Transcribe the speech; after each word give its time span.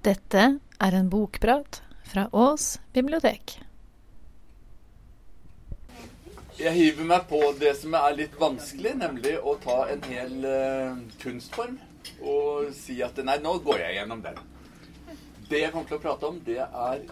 Dette 0.00 0.42
er 0.80 0.94
en 0.96 1.08
bokprat 1.12 1.82
fra 2.08 2.22
Ås 2.32 2.78
bibliotek. 2.96 3.58
Jeg 6.56 6.72
hiver 6.72 7.04
meg 7.10 7.26
på 7.28 7.40
det 7.60 7.74
som 7.76 7.92
er 7.98 8.16
litt 8.16 8.38
vanskelig, 8.40 8.94
nemlig 8.96 9.34
å 9.36 9.58
ta 9.60 9.76
en 9.92 10.00
hel 10.08 10.32
uh, 10.48 10.96
kunstform 11.20 11.76
og 12.24 12.72
si 12.76 12.96
at 13.04 13.20
nei, 13.28 13.36
nå 13.44 13.58
går 13.60 13.84
jeg 13.84 13.98
gjennom 13.98 14.24
den. 14.24 14.40
Det 15.50 15.60
jeg 15.66 15.74
kommer 15.74 15.92
til 15.92 16.00
å 16.00 16.04
prate 16.06 16.30
om, 16.32 16.40
det 16.48 16.62
er 16.64 17.04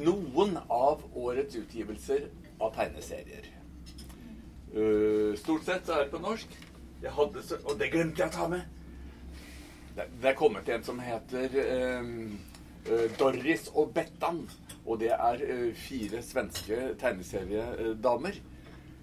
noen 0.00 0.56
av 0.72 1.04
årets 1.12 1.60
utgivelser 1.60 2.30
av 2.56 2.72
tegneserier. 2.78 3.50
Uh, 4.72 5.36
stort 5.36 5.68
sett 5.68 5.84
så 5.84 5.98
er 5.98 6.06
det 6.06 6.14
på 6.16 6.24
norsk. 6.24 6.56
Jeg 7.04 7.12
hadde 7.12 7.44
så, 7.44 7.60
og 7.68 7.76
det 7.76 7.92
glemte 7.92 8.24
jeg 8.24 8.32
å 8.32 8.40
ta 8.40 8.48
med. 8.56 8.80
Det, 9.96 10.08
er 10.24 10.38
kommet 10.38 10.68
en 10.72 10.84
som 10.86 11.00
heter 11.02 11.56
um, 12.00 12.38
uh, 12.88 13.06
Doris 13.18 13.68
og 13.74 13.92
Bettan. 13.94 14.42
Og 14.86 14.98
det 15.02 15.12
er 15.14 15.44
uh, 15.44 15.68
fire 15.76 16.22
svenske 16.24 16.80
tegneseriedamer 17.00 18.40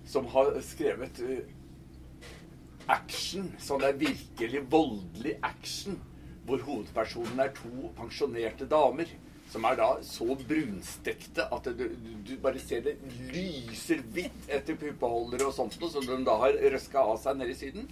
som 0.09 0.27
har 0.33 0.55
skrevet 0.65 1.21
action. 2.89 3.51
Sånn 3.61 3.83
det 3.83 3.91
er 3.91 4.03
virkelig 4.03 4.63
voldelig 4.71 5.37
action. 5.45 5.99
Hvor 6.49 6.63
hovedpersonen 6.65 7.43
er 7.43 7.53
to 7.53 7.91
pensjonerte 7.97 8.65
damer 8.69 9.11
som 9.49 9.65
er 9.65 9.77
da 9.79 9.87
så 10.05 10.27
brunstekte 10.37 11.47
at 11.53 11.69
du, 11.77 11.87
du, 12.25 12.35
bare 12.41 12.61
ser 12.61 12.83
det 12.85 12.95
lyser 13.31 14.03
hvitt 14.13 14.49
etter 14.49 14.77
puppeholdere 14.77 15.47
og 15.49 15.55
sånt 15.55 15.79
noe, 15.81 15.89
som 15.89 16.05
de 16.05 16.19
da 16.25 16.35
har 16.43 16.57
røska 16.75 17.01
av 17.01 17.17
seg 17.21 17.39
nede 17.39 17.55
i 17.55 17.57
Syden. 17.57 17.89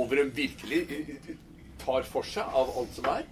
Over 0.00 0.22
en 0.22 0.32
virkelig 0.36 0.80
eh, 0.92 1.28
tar 1.82 2.06
for 2.08 2.26
seg 2.26 2.46
av 2.56 2.72
alt 2.76 2.94
som 2.96 3.08
er. 3.12 3.24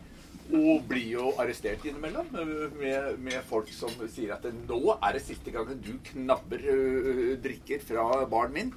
Og 0.54 0.82
blir 0.88 1.06
jo 1.14 1.30
arrestert 1.40 1.86
innimellom 1.88 2.28
med, 2.76 3.14
med 3.24 3.38
folk 3.48 3.70
som 3.72 3.92
sier 4.12 4.34
at 4.36 4.44
nå 4.68 4.80
er 4.98 5.16
det 5.16 5.22
siste 5.24 5.54
gangen 5.54 5.80
du 5.80 5.94
knabber 6.10 6.66
drikker 7.44 7.80
fra 7.84 8.24
baren 8.28 8.52
min. 8.56 8.74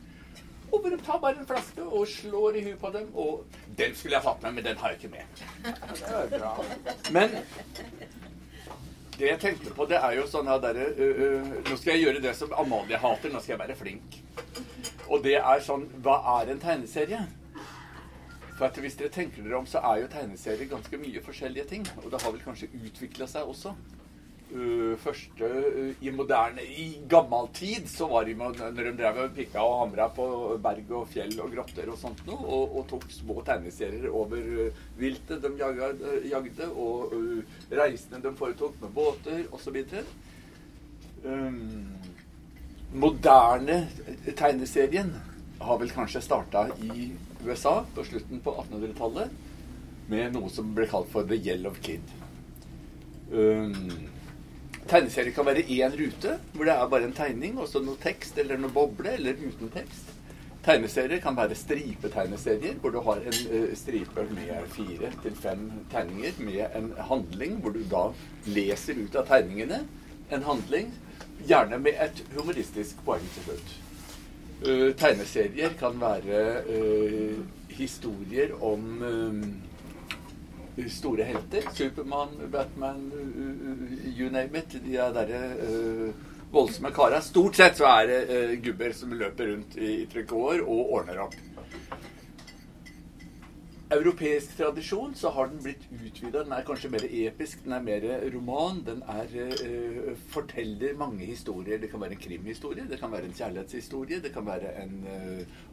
Og 0.72 0.84
bare 0.84 0.98
tar 0.98 1.20
bare 1.24 1.40
en 1.40 1.48
flaske 1.48 1.84
og 1.84 2.08
slår 2.08 2.59
i 2.59 2.64
huet 2.66 2.80
på 2.80 2.92
dem. 2.96 3.08
Og 3.16 3.46
den 3.78 3.96
skulle 3.96 4.18
jeg 4.18 4.24
tatt 4.24 4.44
med, 4.44 4.58
men 4.58 4.66
den 4.66 4.78
har 4.78 4.94
jeg 4.94 4.98
ikke 4.98 5.14
med. 5.16 5.44
Det 5.64 6.16
er 6.22 6.34
bra. 6.40 6.54
Men 7.12 7.38
det 9.18 9.30
jeg 9.31 9.40
tenkte 9.42 9.74
på, 9.74 9.88
det 9.90 9.98
er 9.98 10.18
jo 10.20 10.28
sånn 10.30 10.50
her 10.52 10.59
derre 10.62 10.90
uh, 10.94 11.22
uh, 11.24 11.54
Nå 11.66 11.78
skal 11.80 11.96
jeg 11.96 12.04
gjøre 12.06 12.22
det 12.22 12.36
som 12.38 12.52
Amalie 12.54 13.00
hater. 13.02 13.31
Nå 13.34 13.42
skal 13.42 13.56
jeg 13.56 13.64
være 13.64 13.78
flink. 13.80 14.20
Og 15.08 15.24
det 15.24 15.38
er 15.40 15.64
sånn 15.64 15.88
Hva 16.04 16.20
er 16.38 16.52
en 16.52 16.62
tegneserie? 16.62 17.24
For 18.58 18.66
at 18.66 18.80
hvis 18.81 18.97
dere 18.97 19.13
tenker 19.13 19.45
dere 19.45 19.59
om, 19.59 19.67
så 19.69 19.83
er 19.86 20.02
jo 20.02 20.09
tegneserier 20.09 20.69
ganske 20.72 20.97
mye 20.97 21.22
forskjellige 21.22 21.69
ting. 21.69 21.86
Og 22.03 22.09
det 22.11 22.22
har 22.23 22.33
vel 22.33 22.41
kanskje 22.41 22.72
utvikla 22.73 23.30
seg 23.30 23.50
også. 23.52 23.75
Uh, 24.47 24.94
første 25.03 25.44
uh, 25.44 25.89
i 26.00 26.11
moderne 26.16 26.63
I 26.63 27.02
gammel 27.11 27.50
tid 27.52 27.89
så 27.91 28.05
var 28.08 28.23
de 28.23 28.31
når 28.39 28.78
de 28.78 28.94
drev 28.95 29.17
og 29.25 29.33
pikka 29.35 29.59
og 29.59 29.81
hamra 29.81 30.05
på 30.16 30.28
berg 30.63 30.94
og 30.95 31.09
fjell 31.11 31.33
og 31.44 31.52
grotter 31.52 31.91
og 31.91 32.00
sånt 32.00 32.22
noe, 32.30 32.39
og, 32.39 32.78
og 32.80 32.85
tok 32.88 33.09
små 33.11 33.41
tegneserier 33.44 34.08
over 34.08 34.39
uh, 34.39 34.80
viltet 34.95 35.44
de 35.44 35.52
jaga, 35.59 35.91
jagde, 36.31 36.69
og 36.72 37.11
reisene 37.75 38.23
de 38.23 38.33
foretok 38.39 38.80
med 38.85 38.95
båter 38.95 39.44
osv. 39.52 39.83
Um, 41.28 41.91
moderne 42.95 43.81
tegneserien 44.31 45.11
har 45.59 45.83
vel 45.83 45.91
kanskje 45.91 46.23
starta 46.23 46.69
i 46.88 47.11
USA 47.46 47.82
på 47.96 48.04
slutten 48.08 48.42
på 48.44 48.54
1800-tallet 48.64 49.32
med 50.08 50.36
noe 50.36 50.50
som 50.52 50.70
ble 50.76 50.88
kalt 50.90 51.10
for 51.12 51.28
The 51.28 51.38
Yellow 51.38 51.76
Kid. 51.84 52.14
Um, 53.32 53.74
Tegneserier 54.88 55.34
kan 55.36 55.48
være 55.50 55.66
én 55.68 55.96
rute, 56.00 56.38
hvor 56.54 56.68
det 56.68 56.76
er 56.76 56.92
bare 56.92 57.10
en 57.10 57.16
tegning 57.16 57.58
og 57.60 57.68
så 57.68 57.82
noe 57.84 58.00
tekst 58.00 58.38
eller 58.40 58.59
noe 58.62 58.72
boble, 58.72 59.18
eller 59.18 59.36
uten 59.42 59.72
tekst. 59.74 60.14
Tegneserier 60.64 61.20
kan 61.24 61.36
være 61.36 61.56
stripetegneserier, 61.56 62.80
hvor 62.81 62.96
du 62.96 63.02
har 63.03 63.20
en 63.20 63.42
uh, 63.52 63.74
stripe 63.76 64.28
med 64.31 64.72
fire 64.76 65.12
til 65.24 65.36
fem 65.36 65.68
tegninger 65.92 66.40
med 66.40 66.64
en 66.80 66.94
handling, 67.09 67.59
hvor 67.64 67.76
du 67.76 67.84
da 67.92 68.08
leser 68.47 69.03
ut 69.03 69.20
av 69.20 69.28
tegningene 69.28 69.84
en 70.31 70.44
handling, 70.44 70.92
gjerne 71.47 71.80
med 71.80 72.00
et 72.03 72.24
humoristisk 72.36 73.03
poeng 73.06 73.24
til 73.36 73.50
slutt. 73.50 73.76
Uh, 74.57 74.90
tegneserier 74.97 75.75
kan 75.78 76.00
være 76.01 76.40
uh, 76.66 77.41
historier 77.78 78.56
om 78.57 79.03
store 80.90 81.25
helter. 81.28 81.68
Supermann, 81.73 82.34
Batman, 82.51 83.12
you 84.17 84.29
name 84.29 84.57
it. 84.57 84.78
De 84.85 84.97
er 84.97 85.13
derre 85.13 85.44
uh, 85.62 86.09
voldsomme 86.53 86.91
kara. 86.96 87.22
Stort 87.22 87.59
sett 87.59 87.78
så 87.78 87.85
er 87.91 88.09
det 88.09 88.19
uh, 88.31 88.56
gubber 88.66 88.97
som 88.97 89.13
løper 89.13 89.53
rundt 89.53 89.78
i, 89.78 89.94
i 90.01 90.09
trikåer 90.09 90.66
og 90.66 90.94
ordner 91.00 91.22
opp. 91.28 91.38
Europeisk 93.92 94.58
tradisjon 94.58 95.14
så 95.16 95.30
har 95.31 95.48
den 95.48 95.62
blitt 95.64 95.86
utvida. 95.96 96.42
Den 96.44 96.52
er 96.52 96.66
kanskje 96.68 96.92
mer 96.92 97.06
episk, 97.08 97.64
den 97.64 97.75
er 97.78 97.86
mer 97.86 98.08
roman. 98.34 98.81
Den 98.88 99.03
er, 99.08 99.31
uh, 99.64 100.12
forteller 100.34 100.98
mange 101.00 101.25
historier. 101.25 101.80
Det 101.80 101.92
kan 101.92 102.02
være 102.03 102.18
en 102.18 102.24
krimhistorie, 102.26 102.88
det 102.90 103.00
kan 103.00 103.12
være 103.12 103.30
en 103.30 103.38
kjærlighetshistorie, 103.38 104.20
det 104.24 104.34
kan 104.34 104.46
være 104.46 104.74
en 104.84 105.08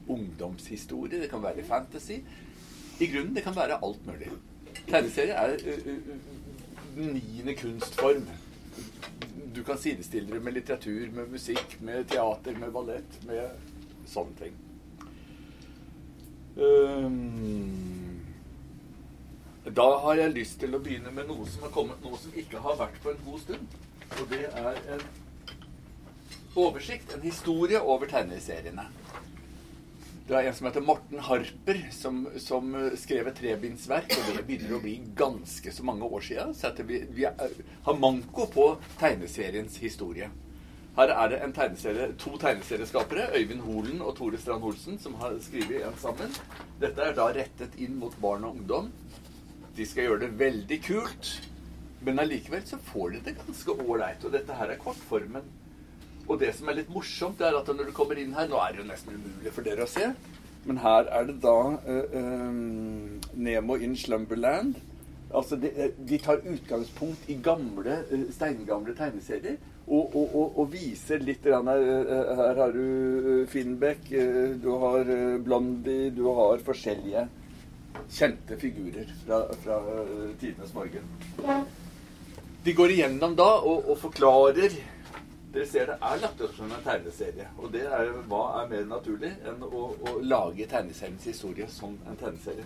ungdomshistorie, 0.08 1.20
det 1.22 1.30
kan 1.30 1.42
være 1.42 1.64
fantasy. 1.66 2.20
I 3.00 3.06
grunnen 3.10 3.34
det 3.34 3.42
kan 3.42 3.56
være 3.56 3.80
alt 3.82 4.06
mulig. 4.06 4.30
Tegneserie 4.86 5.32
er 5.32 5.56
den 6.94 7.06
niende 7.18 7.54
kunstform. 7.54 8.28
Du 9.56 9.62
kan 9.62 9.78
sidestille 9.78 10.30
det 10.30 10.42
med 10.42 10.52
litteratur, 10.52 11.10
med 11.12 11.26
musikk, 11.26 11.78
med 11.80 12.04
teater, 12.04 12.58
med 12.58 12.70
ballett, 12.72 13.18
med 13.26 13.50
sånne 14.06 14.34
ting. 14.38 14.54
Um, 16.56 18.03
da 19.64 19.86
har 20.04 20.18
jeg 20.20 20.34
lyst 20.34 20.58
til 20.60 20.76
å 20.76 20.80
begynne 20.82 21.12
med 21.14 21.30
noe 21.30 21.46
som 21.48 21.64
har 21.64 21.72
kommet 21.72 22.02
nå 22.04 22.16
som 22.20 22.34
ikke 22.36 22.60
har 22.60 22.76
vært 22.76 22.98
på 23.00 23.14
en 23.14 23.22
god 23.24 23.40
stund. 23.46 23.76
Og 24.20 24.26
det 24.28 24.42
er 24.50 24.80
en 24.96 25.04
oversikt, 26.60 27.14
en 27.14 27.24
historie 27.24 27.80
over 27.80 28.10
tegneseriene. 28.10 28.84
Det 30.28 30.36
er 30.36 30.46
en 30.48 30.54
som 30.56 30.68
heter 30.68 30.84
Morten 30.84 31.20
Harper, 31.20 31.80
som, 31.92 32.22
som 32.40 32.70
skrev 32.96 33.28
et 33.28 33.36
trebindsverk. 33.40 34.12
Og 34.12 34.36
det 34.36 34.44
begynner 34.46 34.76
å 34.76 34.84
bli 34.84 34.94
ganske 35.16 35.72
så 35.72 35.84
mange 35.84 36.08
år 36.08 36.24
siden. 36.24 36.54
Så 36.56 36.70
vi, 36.84 37.02
vi 37.12 37.26
er, 37.28 37.58
har 37.88 38.00
manko 38.00 38.46
på 38.52 38.70
tegneseriens 39.00 39.76
historie. 39.80 40.30
Her 40.94 41.10
er 41.10 41.32
det 41.32 41.40
tegneserie, 41.56 42.12
to 42.22 42.36
tegneserieskapere, 42.38 43.26
Øyvind 43.34 43.64
Holen 43.66 44.00
og 44.00 44.14
Tore 44.16 44.38
Strand 44.38 44.64
Olsen, 44.64 44.98
som 45.02 45.16
har 45.18 45.34
skrevet 45.42 45.82
en 45.88 45.96
sammen. 45.98 46.36
Dette 46.80 47.02
er 47.02 47.16
da 47.16 47.26
rettet 47.34 47.74
inn 47.82 47.96
mot 47.98 48.14
barn 48.22 48.46
og 48.46 48.60
ungdom. 48.60 48.92
De 49.74 49.86
skal 49.88 50.08
gjøre 50.08 50.22
det 50.26 50.38
veldig 50.38 50.80
kult, 50.84 51.34
men 52.04 52.20
allikevel 52.22 52.64
så 52.68 52.78
får 52.92 53.16
de 53.16 53.20
det 53.28 53.36
ganske 53.40 53.76
ålreit. 53.82 54.24
Og 54.24 54.34
dette 54.34 54.56
her 54.58 54.70
er 54.70 54.80
kortformen 54.80 55.52
og 56.28 56.40
det 56.40 56.54
som 56.56 56.70
er 56.70 56.80
litt 56.80 56.92
morsomt, 56.92 57.42
er 57.44 57.56
at 57.58 57.68
når 57.68 57.90
du 57.90 57.96
kommer 57.96 58.20
inn 58.20 58.32
her 58.36 58.48
Nå 58.48 58.56
er 58.60 58.72
det 58.72 58.82
jo 58.82 58.88
nesten 58.88 59.18
umulig 59.18 59.52
for 59.52 59.66
dere 59.66 59.84
å 59.84 59.90
se, 59.90 60.08
men 60.64 60.80
her 60.80 61.10
er 61.12 61.28
det 61.28 61.36
da 61.44 61.58
uh, 61.76 62.16
um, 62.16 63.20
Nemo 63.36 63.76
in 63.76 63.96
Slumberland. 64.00 64.78
Altså, 65.34 65.58
de, 65.60 65.70
de, 65.98 66.18
tar 66.22 66.44
utgangspunkt 66.46 67.28
i 67.28 67.36
gamle, 67.42 67.98
steingamle 68.32 68.94
tegneserier. 68.96 69.58
Og, 69.84 70.14
og, 70.16 70.30
og, 70.30 70.58
og, 70.62 70.68
viser 70.72 71.20
litt 71.20 71.42
grann, 71.44 71.68
Her 71.68 72.56
har 72.56 72.70
du 72.72 73.44
Finnbeck, 73.52 74.06
du 74.62 74.70
har 74.80 75.10
Blondie, 75.44 76.08
du 76.14 76.22
har 76.38 76.62
forskjellige 76.64 77.26
kjente 78.10 78.58
figurer 78.60 79.10
fra, 79.26 79.44
fra 79.64 79.78
tidenes 80.40 80.74
morgen. 80.74 81.06
De 82.64 82.72
går 82.72 82.94
igjennom 82.94 83.34
da 83.36 83.50
og, 83.60 83.94
forklarer 84.00 84.76
dere 85.54 85.66
ser 85.70 85.86
det 85.86 85.96
er 86.02 86.18
lagt 86.18 86.40
opp 86.42 86.54
som 86.56 86.72
en 86.72 86.82
tegneserie. 86.82 87.46
Og 87.62 87.70
det 87.70 87.84
er, 87.86 88.08
hva 88.30 88.42
er 88.60 88.70
mer 88.72 88.86
naturlig 88.90 89.30
enn 89.46 89.62
å, 89.62 89.82
å 89.94 90.14
lage 90.24 90.66
tegneseriens 90.70 91.28
historie 91.30 91.68
som 91.70 91.94
en 92.10 92.18
tegneserie? 92.18 92.64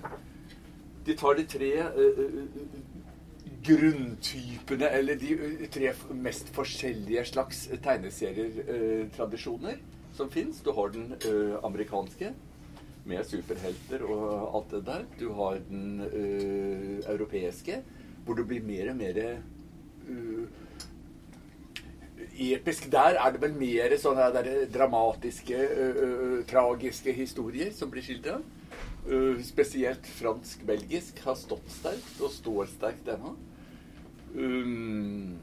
De 1.04 1.16
tar 1.16 1.36
de 1.36 1.44
tre 1.48 1.72
uh, 1.84 2.38
grunntypene, 3.68 4.88
eller 5.00 5.20
de 5.20 5.68
tre 5.72 5.92
mest 6.16 6.48
forskjellige 6.56 7.24
slags 7.28 7.68
tegneserietradisjoner 7.84 9.76
som 10.16 10.32
fins. 10.32 10.62
Du 10.64 10.72
har 10.76 10.88
den 10.94 11.12
uh, 11.26 11.60
amerikanske 11.68 12.32
med 13.08 13.26
superhelter 13.26 14.04
og 14.04 14.56
alt 14.58 14.72
det 14.76 14.82
der. 14.86 15.04
Du 15.20 15.30
har 15.38 15.60
den 15.68 16.02
europeiske, 17.08 17.82
hvor 18.24 18.36
det 18.36 18.48
blir 18.50 18.64
mer 18.64 18.92
og 18.92 18.98
mer 19.00 19.22
episk 22.38 22.86
der 22.92 23.18
er 23.18 23.32
det 23.34 23.40
vel 23.42 23.56
mer 23.58 23.94
sånne 24.00 24.28
der 24.34 24.48
dramatiske, 24.72 25.58
uh, 25.58 26.38
tragiske 26.48 27.12
historier 27.16 27.72
som 27.74 27.90
blir 27.92 28.04
skildra. 28.04 28.38
Spesielt 29.46 30.04
fransk-belgisk 30.18 31.22
har 31.24 31.36
stått 31.38 31.70
sterkt, 31.72 32.18
og 32.20 32.32
står 32.34 32.66
sterkt 32.68 33.06
ennå. 33.08 33.30
Um, 34.34 35.38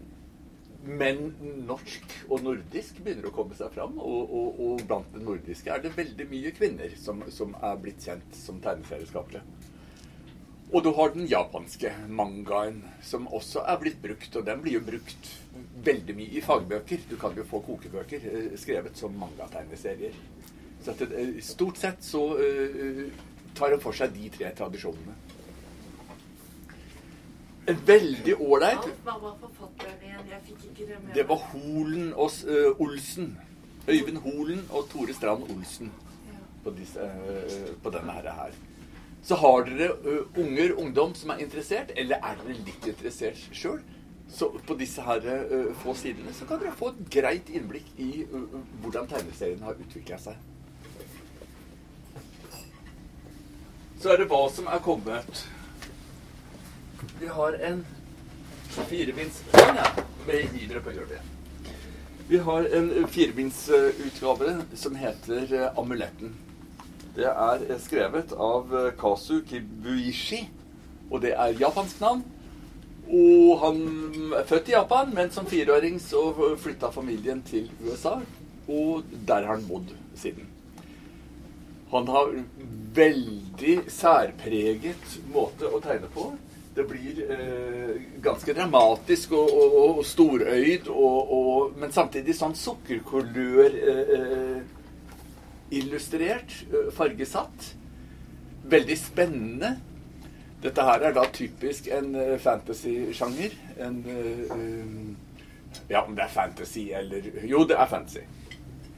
men 0.85 1.31
norsk 1.65 2.11
og 2.29 2.43
nordisk 2.45 2.99
begynner 3.03 3.29
å 3.29 3.35
komme 3.35 3.57
seg 3.57 3.73
fram. 3.73 3.97
Og, 3.99 4.33
og, 4.39 4.59
og 4.65 4.83
blant 4.87 5.13
det 5.15 5.23
nordiske 5.25 5.71
er 5.73 5.81
det 5.83 5.95
veldig 5.97 6.27
mye 6.29 6.51
kvinner 6.55 6.93
som, 7.01 7.23
som 7.33 7.55
er 7.61 7.79
blitt 7.81 8.05
kjent 8.05 8.37
som 8.37 8.61
tegneserieskapere. 8.63 9.41
Og 10.73 10.83
du 10.83 10.89
har 10.97 11.11
den 11.13 11.27
japanske 11.29 11.91
mangaen, 12.09 12.79
som 13.05 13.27
også 13.33 13.61
er 13.69 13.77
blitt 13.81 13.99
brukt. 14.01 14.31
Og 14.35 14.45
den 14.47 14.63
blir 14.63 14.79
jo 14.79 14.85
brukt 14.87 15.29
veldig 15.85 16.15
mye 16.17 16.39
i 16.39 16.43
fagbøker. 16.43 17.05
Du 17.09 17.15
kan 17.21 17.37
jo 17.37 17.45
få 17.47 17.61
kokebøker 17.65 18.25
eh, 18.31 18.49
skrevet 18.59 18.97
som 18.97 19.13
mangategneserier. 19.21 20.17
Så 20.85 20.97
det, 20.99 21.11
eh, 21.13 21.37
stort 21.45 21.77
sett 21.81 22.03
så 22.05 22.23
uh, 22.37 23.05
tar 23.57 23.73
det 23.73 23.79
for 23.81 23.95
seg 23.95 24.13
de 24.13 24.29
tre 24.33 24.51
tradisjonene. 24.57 25.15
Veldig 27.65 28.35
ålreit. 28.41 28.85
Det 31.13 31.27
var 31.27 31.35
Holen 31.35 32.13
og 32.13 32.31
uh, 32.47 32.81
Olsen. 32.81 33.37
Øyvind 33.87 34.17
Holen 34.17 34.65
og 34.69 34.89
Tore 34.89 35.13
Strand 35.13 35.43
Olsen 35.43 35.91
på, 36.63 36.69
disse, 36.77 37.01
uh, 37.01 37.83
på 37.83 37.89
denne 37.89 38.11
her. 38.11 38.51
Så 39.23 39.35
har 39.35 39.65
dere 39.65 39.89
uh, 40.05 40.39
unger, 40.39 40.73
ungdom, 40.77 41.15
som 41.15 41.29
er 41.29 41.41
interessert, 41.45 41.91
eller 41.95 42.15
er 42.15 42.37
dere 42.43 42.57
litt 42.59 42.87
interessert 42.87 43.41
sjøl, 43.51 43.81
så 44.29 44.51
på 44.67 44.77
disse 44.77 45.01
her 45.01 45.21
få 45.81 45.93
sidene 45.93 46.33
så 46.33 46.47
kan 46.49 46.59
dere 46.61 46.73
få 46.73 46.89
et 46.89 47.01
greit 47.13 47.49
innblikk 47.53 47.91
i 48.01 48.25
hvordan 48.81 49.05
tegneserien 49.07 49.61
har 49.61 49.77
utvikla 49.77 50.17
seg. 50.17 50.37
Så 54.01 54.13
er 54.13 54.21
det 54.21 54.29
hva 54.29 54.41
som 54.53 54.65
er 54.69 54.81
kommet. 54.85 55.45
Vi 57.19 57.27
har 57.27 57.57
en 57.69 57.85
firebinds 58.89 59.41
sånn. 59.53 59.79
Med 60.25 60.53
videre 60.53 60.81
på 60.81 60.93
gjør. 60.95 61.15
Vi 62.27 62.39
har 62.41 62.67
en 62.77 62.89
firebindsutgave 63.13 64.55
som 64.73 64.95
heter 64.97 65.51
eh, 65.53 65.79
Amuletten. 65.79 66.33
Det 67.15 67.27
er 67.29 67.65
eh, 67.69 67.81
skrevet 67.81 68.33
av 68.33 68.73
Kasu 68.97 69.43
Kibuishi, 69.45 70.41
og 71.11 71.21
det 71.25 71.35
er 71.37 71.59
japansk 71.61 72.01
navn. 72.01 72.25
Og 73.05 73.59
han 73.61 73.83
er 74.33 74.47
født 74.49 74.71
i 74.71 74.73
Japan, 74.73 75.13
men 75.13 75.29
som 75.31 75.45
fireåring 75.45 75.99
så 76.01 76.31
flytta 76.57 76.89
familien 76.91 77.43
til 77.45 77.69
USA. 77.85 78.17
Og 78.65 79.05
der 79.27 79.45
har 79.45 79.53
han 79.59 79.67
bodd 79.69 79.93
siden. 80.17 80.49
Han 81.91 82.07
har 82.09 82.33
veldig 82.95 83.75
særpreget 83.93 85.19
måte 85.33 85.69
å 85.69 85.79
tegne 85.83 86.09
på. 86.11 86.31
Det 86.75 86.83
blir 86.89 87.19
eh, 87.31 88.01
ganske 88.23 88.53
dramatisk 88.53 89.31
og, 89.31 89.51
og, 89.55 89.75
og 89.99 90.05
storøyd, 90.05 90.89
og, 90.91 91.77
men 91.79 91.93
samtidig 91.95 92.35
sånn 92.35 92.55
sukkerkulør 92.59 93.77
eh, 93.79 94.57
illustrert, 95.71 96.57
eh, 96.67 96.89
fargesatt. 96.95 97.69
Veldig 98.65 98.97
spennende. 98.99 99.75
Dette 100.65 100.81
her 100.81 101.05
er 101.05 101.13
da 101.13 101.23
typisk 101.29 101.87
en 101.93 102.15
uh, 102.15 102.37
fantasy-sjanger. 102.41 103.53
En 103.85 104.01
eh, 104.09 104.55
Ja, 105.89 106.01
om 106.01 106.15
det 106.15 106.23
er 106.23 106.31
fantasy 106.31 106.89
eller 106.95 107.21
Jo, 107.43 107.65
det 107.67 107.75
er 107.77 107.87
fantasy. 107.91 108.23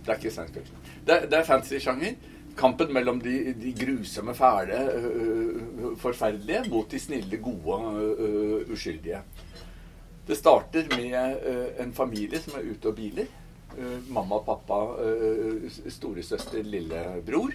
Det 0.05 0.13
er 0.13 0.19
ikke 0.19 0.31
science 0.31 0.53
fiction. 0.53 0.77
Det, 1.07 1.17
det 1.31 1.39
er 1.39 1.43
fantasy-sjanger 1.43 2.13
kampen 2.57 2.93
mellom 2.93 3.19
de, 3.21 3.53
de 3.53 3.73
grusomme, 3.77 4.33
fæle, 4.37 4.79
uh, 4.97 5.93
forferdelige 6.01 6.65
mot 6.71 6.89
de 6.91 6.99
snille, 6.99 7.39
gode, 7.41 7.79
uh, 8.17 8.71
uskyldige. 8.73 9.21
Det 10.27 10.37
starter 10.37 10.89
med 10.95 11.13
uh, 11.47 11.67
en 11.83 11.93
familie 11.93 12.41
som 12.43 12.57
er 12.59 12.71
ute 12.71 12.93
og 12.93 12.97
biler. 12.97 13.35
mamma, 14.09 14.39
pappa, 14.41 14.77
storesøster, 15.89 16.63
lillebror. 16.63 17.51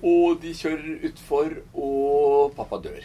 Og 0.00 0.38
de 0.40 0.54
kjører 0.54 1.02
utfor, 1.04 1.50
og 1.74 2.54
pappa 2.56 2.78
dør. 2.80 3.02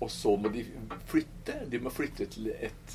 Og 0.00 0.10
så 0.10 0.32
må 0.36 0.48
de 0.48 0.62
flytte. 1.10 1.58
De 1.68 1.80
må 1.82 1.90
flytte 1.92 2.26
til 2.32 2.48
et 2.54 2.94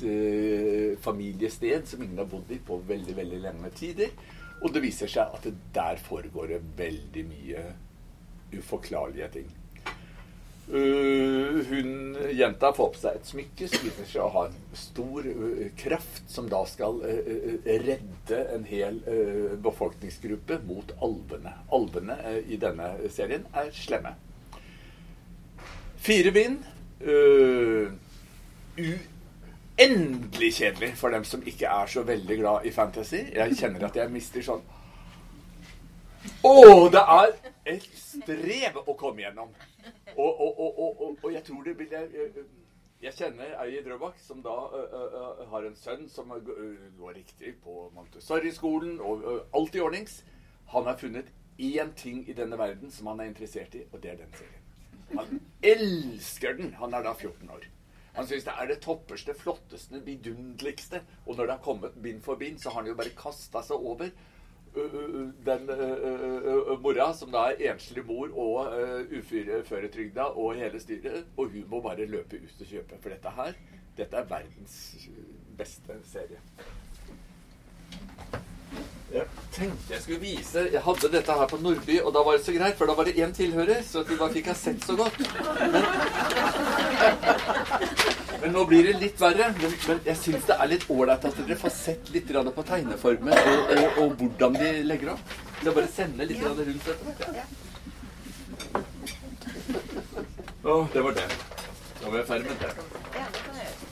familiested 1.04 1.86
som 1.86 2.02
ingen 2.02 2.18
har 2.18 2.26
bodd 2.26 2.50
i 2.50 2.58
på 2.58 2.80
veldig, 2.88 3.14
veldig 3.20 3.40
lenge 3.44 3.70
tider. 3.78 4.10
Og 4.58 4.72
det 4.74 4.82
viser 4.82 5.10
seg 5.10 5.34
at 5.34 5.44
det 5.46 5.54
der 5.74 6.00
foregår 6.02 6.50
det 6.54 6.64
veldig 6.78 7.24
mye 7.28 7.64
uforklarlige 8.58 9.28
ting. 9.38 9.48
Uh, 10.68 11.64
hun, 11.64 12.16
Jenta 12.36 12.74
får 12.76 12.90
på 12.92 13.00
seg 13.00 13.14
et 13.16 13.28
smykke 13.30 13.68
som 13.72 13.86
viser 13.86 14.08
seg 14.10 14.20
å 14.20 14.32
ha 14.34 14.42
en 14.50 14.56
stor 14.76 15.24
uh, 15.24 15.62
kraft, 15.80 16.26
som 16.28 16.50
da 16.50 16.60
skal 16.68 17.00
uh, 17.00 17.54
redde 17.64 18.40
en 18.52 18.66
hel 18.68 18.98
befolkningsgruppe 19.64 20.58
mot 20.68 20.92
alvene. 21.04 21.54
Alvene 21.72 22.18
i 22.44 22.60
denne 22.60 22.90
serien 23.14 23.46
er 23.56 23.72
slemme. 23.76 24.12
Fire 26.04 26.34
bind. 26.36 26.60
Endelig 29.78 30.52
kjedelig 30.56 30.92
for 30.98 31.14
dem 31.14 31.24
som 31.24 31.42
ikke 31.46 31.70
er 31.70 31.86
så 31.86 32.02
veldig 32.02 32.36
glad 32.40 32.66
i 32.66 32.72
fantasy. 32.74 33.20
Jeg 33.34 33.56
kjenner 33.60 33.86
at 33.86 33.96
jeg 33.96 34.10
mister 34.10 34.42
sånn 34.42 34.64
Å, 36.44 36.54
det 36.90 37.02
er 37.02 37.34
et 37.74 37.86
strev 37.94 38.80
å 38.82 38.94
komme 38.98 39.22
gjennom. 39.22 39.52
Og, 40.16 40.40
og, 40.40 40.58
og, 40.66 41.02
og 41.22 41.28
jeg 41.32 41.44
tror 41.46 41.62
det 41.62 41.76
vil 41.78 41.94
jeg, 41.94 42.34
jeg 43.06 43.14
kjenner 43.14 43.54
ei 43.62 43.78
Drøbak 43.86 44.18
som 44.18 44.42
da 44.42 44.56
ø, 44.74 44.82
ø, 44.82 45.46
har 45.52 45.68
en 45.68 45.78
sønn 45.78 46.08
som 46.10 46.34
går 46.34 47.14
riktig 47.14 47.54
på 47.62 47.86
Montessori-skolen 47.94 48.98
og 48.98 49.24
alt 49.54 49.78
i 49.78 49.84
ordnings. 49.84 50.24
Han 50.74 50.90
har 50.90 50.98
funnet 50.98 51.30
én 51.58 51.94
ting 51.96 52.24
i 52.28 52.34
denne 52.34 52.58
verden 52.58 52.90
som 52.90 53.12
han 53.12 53.22
er 53.22 53.30
interessert 53.30 53.78
i, 53.78 53.86
og 53.92 54.02
det 54.02 54.16
er 54.16 54.22
den 54.24 54.34
serien. 54.34 54.64
Han 55.14 55.40
elsker 55.62 56.58
den. 56.58 56.74
Han 56.82 56.94
er 56.94 57.06
da 57.06 57.14
14 57.14 57.50
år. 57.54 57.70
Han 58.18 58.26
syns 58.26 58.48
det 58.48 58.54
er 58.58 58.66
det 58.66 58.80
topperste, 58.82 59.34
flotteste, 59.38 60.00
vidunderligste. 60.02 61.04
Og 61.26 61.36
når 61.36 61.44
det 61.44 61.54
har 61.54 61.62
kommet 61.62 62.00
bind 62.02 62.18
for 62.24 62.34
bind, 62.40 62.58
så 62.58 62.72
har 62.74 62.82
han 62.82 62.90
jo 62.90 62.96
bare 62.98 63.14
kasta 63.14 63.62
seg 63.62 63.78
over 63.78 64.10
den 65.46 65.70
mora, 66.82 67.06
som 67.16 67.30
da 67.32 67.44
er 67.52 67.62
enslig 67.72 68.02
mor 68.06 68.34
og 68.34 68.74
uføretrygda 69.14 70.28
og 70.34 70.58
hele 70.58 70.82
styret. 70.82 71.30
Og 71.38 71.54
hun 71.54 71.70
må 71.70 71.80
bare 71.84 72.10
løpe 72.10 72.42
ut 72.42 72.66
og 72.66 72.72
kjøpe. 72.74 72.98
For 72.98 73.14
dette 73.14 73.34
her, 73.38 73.62
dette 73.96 74.18
er 74.18 74.28
verdens 74.34 74.76
beste 75.58 76.02
serie. 76.10 76.42
Jeg 79.08 79.24
tenkte 79.52 79.94
jeg 79.94 80.02
skulle 80.02 80.20
vise 80.20 80.62
Jeg 80.72 80.80
hadde 80.84 81.08
dette 81.12 81.32
her 81.32 81.46
på 81.48 81.56
Nordby, 81.62 81.94
og 82.02 82.12
da 82.12 82.22
var 82.26 82.36
det 82.36 82.44
så 82.44 82.52
greit, 82.52 82.76
for 82.76 82.90
da 82.90 82.94
var 82.98 83.08
det 83.08 83.14
én 83.16 83.32
tilhører, 83.32 83.80
så 83.86 84.02
at 84.02 84.10
vi 84.10 84.16
bare 84.20 84.34
fikk 84.34 84.50
ha 84.50 84.54
sett 84.54 84.84
så 84.84 84.96
godt. 84.98 85.16
Men, 85.72 85.82
men 88.42 88.52
nå 88.52 88.64
blir 88.68 88.84
det 88.90 88.98
litt 89.00 89.20
verre. 89.20 89.48
Men, 89.62 89.72
men 89.88 90.02
jeg 90.10 90.20
syns 90.20 90.44
det 90.50 90.58
er 90.60 90.72
litt 90.74 90.84
ålreit 90.92 91.24
at 91.24 91.40
dere 91.40 91.56
får 91.62 91.72
sett 91.78 92.12
litt 92.12 92.28
på 92.58 92.66
tegneformen 92.68 93.32
og, 93.32 93.72
og, 93.78 93.86
og, 94.04 94.12
hvordan 94.20 94.60
de 94.60 94.72
legger 94.90 95.14
opp. 95.14 95.36
Så 95.62 95.70
er 95.70 95.78
bare 95.80 95.92
sender 95.94 96.24
litt 96.28 96.44
rundt 96.44 96.84
dette. 96.92 97.46
Å, 100.68 100.82
det 100.92 101.00
var 101.08 101.16
det. 101.16 101.28
Da 101.98 102.10
var 102.10 102.18
jeg 102.20 102.28
ferdig 102.28 102.52
med 102.52 102.58
det. 102.60 102.70
Ja, 103.16 103.24
det 103.32 103.40
kan 103.40 103.56
jeg 103.56 103.70
gjøre. 103.70 103.88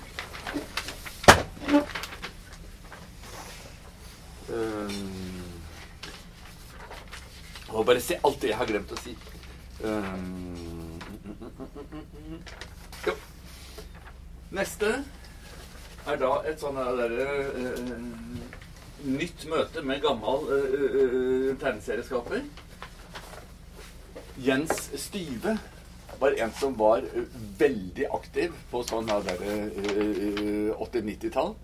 Um, 4.49 5.43
og 7.69 7.87
bare 7.87 8.01
se 8.01 8.21
alt 8.25 8.43
det 8.43 8.49
jeg 8.53 8.59
har 8.61 8.67
glemt 8.69 8.93
å 8.95 8.97
si. 9.01 9.17
Um, 9.83 11.01
jo. 13.07 13.15
Neste 14.55 15.05
er 16.07 16.17
da 16.21 16.43
et 16.47 16.61
sånn 16.63 16.77
derre 16.79 17.27
uh, 17.59 17.79
nytt 19.07 19.47
møte 19.51 19.83
med 19.83 20.03
gammel 20.05 20.39
uh, 20.47 20.53
uh, 20.95 21.57
tegneserieskaper. 21.59 22.43
Jens 24.47 24.91
Styve 25.01 25.59
var 26.21 26.33
en 26.39 26.53
som 26.57 26.79
var 26.79 27.03
veldig 27.59 28.07
aktiv 28.15 28.53
på 28.71 28.83
sånn 28.87 29.11
80-90-tall. 29.11 31.57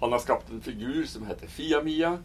Han 0.00 0.12
har 0.12 0.18
skapt 0.22 0.50
en 0.50 0.62
figur 0.64 1.04
som 1.06 1.26
heter 1.28 1.50
Fia-Mia. 1.50 2.18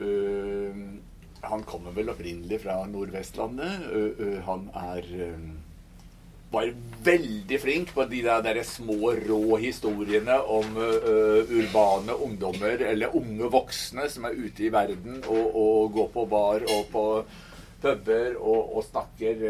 Uh, 0.00 0.98
han 1.44 1.62
kommer 1.62 1.94
vel 1.94 2.10
opprinnelig 2.10 2.62
fra 2.64 2.80
Nordvestlandet. 2.90 3.86
Uh, 3.92 4.10
uh, 4.18 4.40
han 4.48 4.66
er 4.74 5.08
var 6.54 6.68
veldig 7.02 7.56
flink 7.58 7.88
på 7.96 8.04
de 8.06 8.20
der, 8.22 8.42
der 8.46 8.60
små, 8.62 9.10
rå 9.26 9.56
historiene 9.58 10.36
om 10.38 10.76
urbane 10.78 12.14
ungdommer, 12.14 12.78
eller 12.92 13.16
unge 13.18 13.48
voksne, 13.50 14.04
som 14.06 14.28
er 14.28 14.36
ute 14.38 14.62
i 14.62 14.70
verden 14.70 15.16
og, 15.24 15.48
og 15.50 15.96
går 15.96 16.12
på 16.14 16.24
bar 16.30 16.62
og 16.76 16.84
på 16.92 17.02
puber 17.82 18.38
og, 18.38 18.70
og 18.70 18.86
snakker 18.86 19.42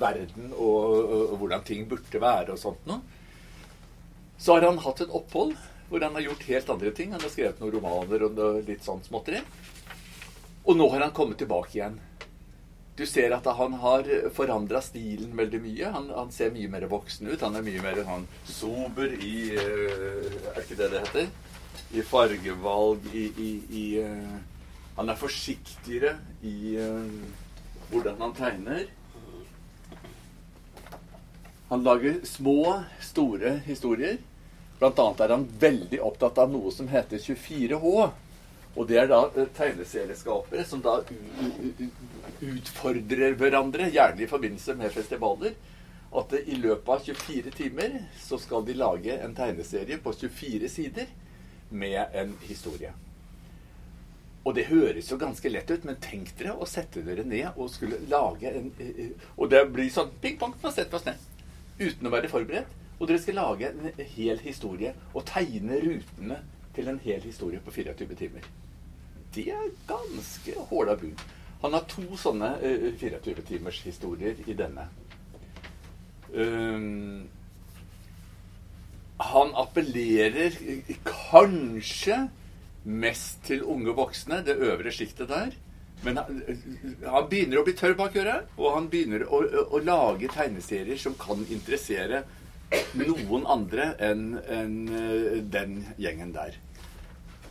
verden 0.00 0.50
og, 0.56 0.98
og, 1.04 1.36
hvordan 1.44 1.62
ting 1.68 1.86
burde 1.86 2.24
være 2.26 2.56
og 2.56 2.58
sånt 2.58 2.90
noe. 2.90 2.98
Så 4.34 4.56
har 4.56 4.66
han 4.66 4.82
hatt 4.82 5.04
et 5.06 5.14
opphold 5.14 5.54
hvor 5.92 6.00
han 6.00 6.14
har 6.16 6.24
gjort 6.24 6.46
helt 6.48 6.70
andre 6.72 6.90
ting. 6.96 7.12
Han 7.12 7.20
har 7.20 7.28
skrevet 7.28 7.58
noen 7.60 7.74
romaner 7.74 8.22
og 8.24 8.38
noe 8.38 8.62
litt 8.64 8.80
sånn 8.86 9.02
småtteri. 9.04 9.42
Og 10.64 10.78
nå 10.78 10.86
har 10.88 11.04
han 11.04 11.12
kommet 11.12 11.36
tilbake 11.42 11.76
igjen. 11.76 11.98
Du 12.96 13.04
ser 13.08 13.34
at 13.36 13.44
han 13.58 13.74
har 13.82 14.08
forandra 14.36 14.80
stilen 14.84 15.34
veldig 15.36 15.60
mye. 15.60 15.90
Han, 15.92 16.08
han, 16.16 16.32
ser 16.32 16.54
mye 16.54 16.70
mer 16.72 16.88
voksen 16.88 17.28
ut. 17.28 17.44
Han 17.44 17.60
er 17.60 17.66
mye 17.66 17.84
mer 17.84 18.00
sånn 18.08 18.24
sober 18.48 19.12
i 19.20 19.34
uh, 19.52 20.32
Er 20.54 20.62
ikke 20.64 20.80
det 20.80 20.88
det 20.94 21.04
heter? 21.04 21.30
I 21.92 22.04
fargevalg, 22.08 23.04
i, 23.12 23.26
i, 23.36 23.50
i 23.68 23.84
uh, 24.00 24.34
Han 24.96 25.12
er 25.12 25.20
forsiktigere 25.20 26.16
i 26.40 26.76
uh, 26.80 27.04
hvordan 27.92 28.20
han 28.24 28.36
tegner. 28.36 28.84
Han 31.68 31.84
lager 31.84 32.20
små, 32.28 32.82
store 33.00 33.58
historier. 33.68 34.20
Annet 34.88 35.20
er 35.22 35.34
han 35.34 35.46
veldig 35.60 36.00
opptatt 36.02 36.38
av 36.42 36.50
noe 36.52 36.72
som 36.74 36.88
heter 36.90 37.20
24H. 37.22 38.10
Og 38.72 38.88
det 38.88 38.98
er 39.02 39.10
da 39.10 39.26
eh, 39.36 39.50
tegneserieskapere 39.56 40.64
som 40.64 40.80
da 40.84 40.98
utfordrer 42.42 43.36
hverandre, 43.38 43.90
gjerne 43.92 44.24
i 44.24 44.30
forbindelse 44.30 44.76
med 44.80 44.94
festivaler. 44.94 45.54
At 46.12 46.34
i 46.40 46.58
løpet 46.60 46.90
av 46.92 47.06
24 47.06 47.54
timer 47.56 47.96
så 48.20 48.38
skal 48.40 48.66
de 48.66 48.76
lage 48.76 49.16
en 49.24 49.36
tegneserie 49.36 50.00
på 50.02 50.12
24 50.12 50.68
sider 50.72 51.08
med 51.72 52.16
en 52.16 52.34
historie. 52.44 52.92
Og 54.42 54.56
det 54.56 54.66
høres 54.72 55.08
jo 55.08 55.20
ganske 55.20 55.50
lett 55.52 55.70
ut, 55.70 55.84
men 55.86 56.00
tenk 56.02 56.32
dere 56.38 56.56
å 56.58 56.66
sette 56.66 57.04
dere 57.06 57.24
ned 57.24 57.54
og 57.54 57.70
skulle 57.70 58.00
lage 58.10 58.50
en 58.50 58.72
eh, 58.82 58.94
eh, 59.06 59.26
Og 59.36 59.52
det 59.52 59.62
blir 59.70 59.92
sånn 59.92 60.10
ping-pong, 60.20 60.56
man 60.62 60.74
setter 60.74 60.98
oss 60.98 61.06
ned. 61.06 61.20
Uten 61.78 62.08
å 62.08 62.12
være 62.12 62.30
forberedt. 62.32 62.81
Og 63.02 63.08
dere 63.10 63.18
skal 63.18 63.34
lage 63.34 63.66
en 63.66 64.02
hel 64.14 64.38
historie 64.44 64.92
og 65.10 65.24
tegne 65.26 65.80
rutene 65.82 66.36
til 66.74 66.88
en 66.88 67.00
hel 67.02 67.24
historie 67.26 67.58
på 67.60 67.72
24 67.74 68.14
timer. 68.14 68.44
Det 69.34 69.48
er 69.50 69.72
ganske 69.88 70.54
håla 70.70 70.94
bud. 71.00 71.24
Han 71.64 71.74
har 71.74 71.86
to 71.90 72.04
sånne 72.18 72.52
uh, 72.62 72.92
24 73.00 73.42
timers 73.48 73.80
historier 73.82 74.38
i 74.46 74.54
denne. 74.54 74.84
Um, 76.30 77.24
han 79.22 79.50
appellerer 79.58 80.54
kanskje 81.06 82.20
mest 82.84 83.42
til 83.46 83.64
unge 83.66 83.94
voksne, 83.98 84.44
det 84.46 84.56
øvre 84.62 84.92
sjiktet 84.94 85.30
der. 85.30 85.50
Men 86.02 86.18
han, 86.18 86.38
han, 87.06 87.26
begynner 87.30 87.60
å 87.60 87.66
bli 87.66 87.74
tørr 87.78 87.98
bak 87.98 88.14
øret, 88.18 88.54
og 88.58 88.76
han 88.76 88.88
begynner 88.90 89.26
å, 89.26 89.42
å, 89.42 89.66
å 89.74 89.82
lage 89.82 90.30
tegneserier 90.30 90.98
som 90.98 91.18
kan 91.18 91.42
interessere 91.50 92.24
noen 92.98 93.46
andre 93.48 93.92
enn 94.02 94.38
en, 94.48 94.76
eh, 94.88 95.38
den 95.42 95.82
gjengen 96.00 96.32
der. 96.34 96.56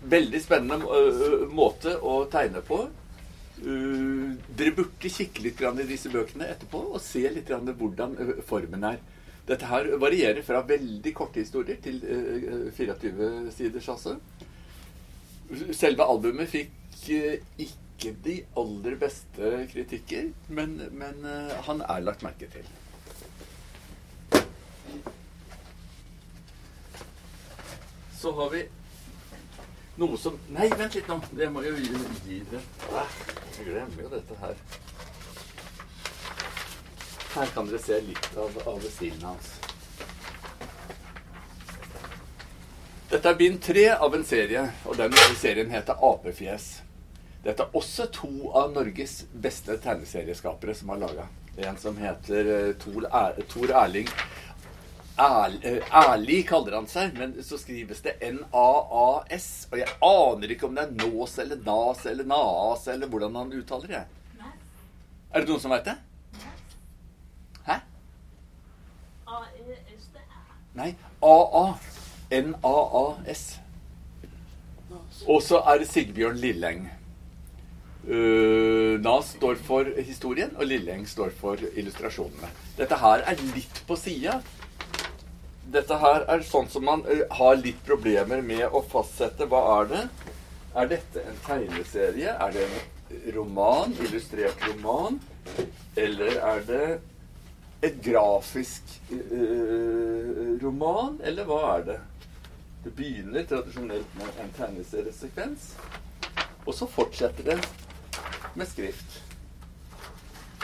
Veldig 0.01 0.41
spennende 0.41 0.87
uh, 0.89 1.47
måte 1.53 1.93
å 2.01 2.23
tegne 2.31 2.63
på. 2.65 2.79
Uh, 3.61 4.33
dere 4.57 4.73
burde 4.73 5.11
kikke 5.13 5.43
litt 5.45 5.61
i 5.61 5.87
disse 5.89 6.09
bøkene 6.09 6.47
etterpå 6.49 6.81
og 6.89 7.01
se 7.05 7.21
litt 7.29 7.51
hvordan 7.51 8.17
uh, 8.17 8.31
formen 8.47 8.87
er. 8.89 9.01
Dette 9.45 9.69
her 9.69 9.91
varierer 10.01 10.41
fra 10.45 10.63
veldig 10.65 11.13
korte 11.17 11.41
historier 11.41 11.77
til 11.81 11.97
24 12.77 13.51
siders, 13.51 13.89
altså. 13.89 14.15
Selve 15.73 16.05
albumet 16.05 16.47
fikk 16.47 17.09
ikke 17.59 18.13
de 18.23 18.37
aller 18.61 18.99
beste 19.01 19.65
kritikker, 19.73 20.29
men, 20.53 20.77
men 20.93 21.25
han 21.65 21.81
er 21.89 22.05
lagt 22.05 22.23
merke 22.23 22.47
til. 22.53 22.69
Så 28.21 28.31
har 28.31 28.49
vi 28.49 28.59
noe 29.97 30.17
som 30.21 30.35
Nei, 30.53 30.67
vent 30.77 30.93
litt 30.93 31.07
nå. 31.09 31.15
Det 31.33 31.47
må 31.49 31.63
jo 31.65 31.71
gi, 31.73 32.37
det. 32.51 32.59
Jeg 32.91 33.65
glemmer 33.65 34.03
jo 34.03 34.09
dette 34.11 34.35
her. 34.43 34.59
Her 37.31 37.53
kan 37.55 37.71
dere 37.71 37.79
se 37.81 37.97
litt 38.05 38.27
av, 38.37 38.59
av 38.69 38.85
stilen 38.93 39.25
hans. 39.25 39.49
Dette 43.09 43.33
er 43.33 43.39
bind 43.41 43.57
tre 43.65 43.87
av 43.95 44.13
en 44.13 44.27
serie, 44.27 44.67
og 44.85 45.01
den 45.01 45.17
serien 45.41 45.73
heter 45.73 46.05
Apefjes. 46.11 46.69
Dette 47.41 47.65
er 47.65 47.73
også 47.81 48.05
to 48.13 48.51
av 48.53 48.69
Norges 48.75 49.23
beste 49.33 49.79
tegneserieskapere 49.81 50.77
som 50.77 50.93
har 50.93 51.01
laga. 51.07 51.25
En 51.57 51.81
som 51.81 51.97
heter 51.97 52.53
eh, 52.53 52.69
Tor 52.77 53.73
Erling 53.81 54.13
Ærlig 55.21 56.39
eh, 56.39 56.47
kaller 56.49 56.75
han 56.79 56.87
seg, 56.89 57.13
men 57.19 57.35
så 57.45 57.59
skrives 57.61 58.01
det 58.01 58.15
N-A-A-S. 58.25 59.49
Og 59.71 59.77
jeg 59.81 59.97
aner 60.07 60.53
ikke 60.55 60.69
om 60.69 60.77
det 60.77 60.87
er 60.87 60.95
Nås 60.97 61.37
eller 61.43 61.61
Nas 61.65 62.05
eller 62.09 62.29
Naas 62.29 62.87
eller 62.89 63.11
hvordan 63.11 63.37
han 63.37 63.53
uttaler 63.53 63.93
det. 63.97 64.03
Er 65.31 65.43
det 65.43 65.47
noen 65.47 65.61
som 65.63 65.71
veit 65.71 65.85
det? 65.85 65.97
Hæ? 67.67 67.77
Nei. 70.79 70.93
A-A. 71.21 71.65
N-A-A-S. 72.31 73.43
Og 75.27 75.43
så 75.45 75.61
er 75.69 75.83
det 75.83 75.87
Sigbjørn 75.91 76.41
Lilleng. 76.41 76.87
Uh, 78.01 78.97
Nas 79.03 79.35
står 79.35 79.59
for 79.61 79.85
historien, 80.01 80.49
og 80.57 80.65
Lilleng 80.65 81.05
står 81.07 81.29
for 81.37 81.61
illustrasjonene. 81.77 82.49
Dette 82.79 82.97
her 82.97 83.21
er 83.29 83.43
litt 83.51 83.83
på 83.85 83.99
sida 83.99 84.39
dette 85.71 85.97
her 86.01 86.25
er 86.31 86.43
sånn 86.45 86.69
som 86.71 86.85
man 86.87 87.03
eh, 87.09 87.23
har 87.37 87.59
litt 87.59 87.79
problemer 87.87 88.43
med 88.45 88.65
å 88.67 88.83
fastsette. 88.91 89.47
Hva 89.51 89.61
er 89.79 89.91
det? 89.91 90.01
Er 90.81 90.89
dette 90.91 91.23
en 91.27 91.39
tegneserie? 91.45 92.35
Er 92.35 92.55
det 92.55 92.65
en 92.67 93.31
roman? 93.35 93.95
Illustrert 94.03 94.67
roman? 94.69 95.19
Eller 95.99 96.37
er 96.39 96.63
det 96.67 96.85
et 97.83 97.97
grafisk 98.03 98.93
uh, 99.11 100.57
roman? 100.61 101.17
Eller 101.27 101.47
hva 101.49 101.61
er 101.75 101.87
det? 101.89 101.97
Det 102.85 102.93
begynner 102.97 103.45
tradisjonelt 103.49 104.15
med 104.17 104.39
en 104.41 104.53
tegneseriesekvens, 104.57 105.67
og 106.65 106.73
så 106.73 106.87
fortsetter 106.89 107.51
det 107.51 107.57
med 108.57 108.69
skrift. 108.69 109.19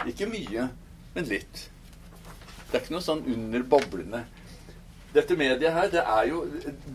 Ikke 0.10 0.30
mye, 0.30 0.70
men 1.14 1.30
litt. 1.30 1.68
Det 2.72 2.74
er 2.74 2.82
ikke 2.82 2.96
noe 2.96 3.06
sånn 3.06 3.22
under 3.34 3.66
boblene 3.70 4.24
dette 5.18 5.38
mediet 5.40 5.74
her, 5.74 5.90
det 5.92 6.04
er 6.04 6.28
jo 6.30 6.44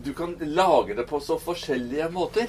Du 0.05 0.13
kan 0.17 0.35
lage 0.41 0.95
det 0.97 1.07
på 1.09 1.19
så 1.23 1.39
forskjellige 1.41 2.09
måter. 2.13 2.47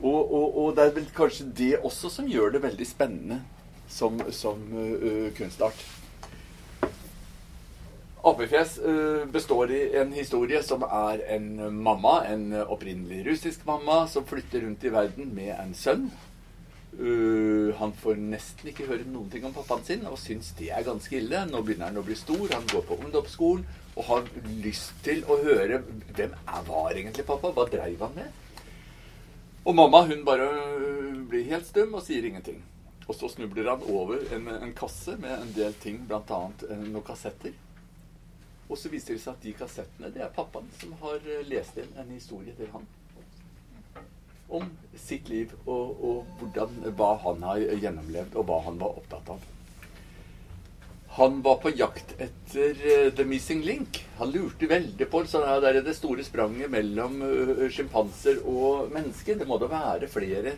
Og, 0.00 0.20
og, 0.20 0.58
og 0.60 0.72
det 0.76 0.84
er 0.84 0.96
vel 0.98 1.06
kanskje 1.16 1.46
det 1.56 1.74
også 1.80 2.10
som 2.12 2.26
gjør 2.28 2.56
det 2.56 2.64
veldig 2.66 2.86
spennende 2.88 3.40
som, 3.88 4.18
som 4.34 4.60
uh, 4.74 5.30
kunstart. 5.36 5.78
Apefjes 8.26 8.72
består 9.30 9.70
i 9.70 9.80
en 10.00 10.10
historie 10.10 10.58
som 10.66 10.82
er 10.82 11.20
en 11.36 11.46
mamma, 11.78 12.16
en 12.26 12.48
opprinnelig 12.64 13.20
russisk 13.28 13.62
mamma, 13.68 14.00
som 14.10 14.26
flytter 14.26 14.64
rundt 14.66 14.82
i 14.82 14.90
verden 14.90 15.30
med 15.36 15.52
en 15.54 15.70
sønn. 15.78 16.08
Uh, 16.96 17.74
han 17.76 17.90
får 17.92 18.16
nesten 18.16 18.70
ikke 18.70 18.86
høre 18.88 19.04
noen 19.04 19.28
ting 19.28 19.44
om 19.44 19.52
pappaen 19.52 19.82
sin 19.84 20.06
og 20.08 20.16
syns 20.20 20.54
det 20.56 20.70
er 20.72 20.86
ganske 20.86 21.18
ille. 21.18 21.42
Nå 21.50 21.60
begynner 21.64 21.90
han 21.90 22.00
å 22.00 22.04
bli 22.06 22.16
stor, 22.16 22.46
han 22.54 22.64
går 22.72 22.86
på 22.88 22.96
ungdomsskolen 23.04 23.66
og 23.96 24.08
har 24.10 24.30
lyst 24.64 24.96
til 25.04 25.22
å 25.28 25.36
høre 25.42 25.82
hvem 26.16 26.32
var 26.68 26.96
egentlig 26.96 27.24
pappa? 27.28 27.52
Hva 27.52 27.66
dreiv 27.72 28.00
han 28.04 28.16
med? 28.16 28.42
Og 29.66 29.74
mamma 29.74 30.02
hun 30.06 30.24
bare 30.24 30.48
blir 31.28 31.48
helt 31.50 31.66
stum 31.68 31.96
og 31.98 32.04
sier 32.06 32.24
ingenting. 32.28 32.60
Og 33.06 33.14
så 33.14 33.28
snubler 33.30 33.70
han 33.70 33.84
over 33.92 34.20
en, 34.34 34.48
en 34.56 34.74
kasse 34.76 35.16
med 35.20 35.32
en 35.36 35.52
del 35.56 35.74
ting, 35.82 36.02
bl.a. 36.08 36.42
Eh, 36.68 36.84
noen 36.90 37.04
kassetter. 37.06 37.54
Og 38.66 38.78
så 38.78 38.90
viser 38.90 39.14
det 39.14 39.22
seg 39.22 39.34
at 39.34 39.44
de 39.44 39.54
kassettene 39.56 40.10
det 40.14 40.24
er 40.24 40.32
pappaen 40.34 40.68
som 40.80 40.94
har 41.02 41.20
lest 41.46 41.76
inn 41.82 41.92
en 42.00 42.14
historie 42.14 42.54
til 42.58 42.70
han. 42.72 42.86
Om 44.48 44.70
sitt 44.94 45.28
liv 45.28 45.52
og, 45.66 45.98
og 46.06 46.38
hvordan, 46.38 46.80
hva 46.96 47.12
han 47.24 47.44
har 47.46 47.62
gjennomlevd, 47.82 48.36
og 48.38 48.48
hva 48.48 48.62
han 48.68 48.80
var 48.80 48.98
opptatt 49.00 49.34
av. 49.34 49.52
Han 51.16 51.38
var 51.42 51.56
på 51.62 51.72
jakt 51.72 52.12
etter 52.20 52.76
uh, 52.76 53.12
The 53.16 53.24
Missing 53.24 53.62
Link. 53.64 54.02
Han 54.18 54.34
lurte 54.34 54.68
veldig 54.68 55.06
på 55.08 55.22
så 55.24 55.40
der 55.64 55.78
er 55.78 55.84
det 55.84 55.94
store 55.96 56.24
spranget 56.26 56.68
mellom 56.72 57.22
uh, 57.24 57.62
sjimpanser 57.72 58.42
og 58.44 58.92
mennesker. 58.92 59.38
Det 59.40 59.48
må 59.48 59.56
da 59.62 59.70
være 59.70 60.10
flere, 60.12 60.52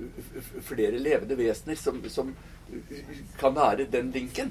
uh, 0.00 0.50
flere 0.66 0.98
levende 0.98 1.38
vesener 1.38 1.78
som, 1.78 2.02
som 2.10 2.34
kan 3.38 3.54
være 3.54 3.86
den 3.92 4.10
linken. 4.14 4.50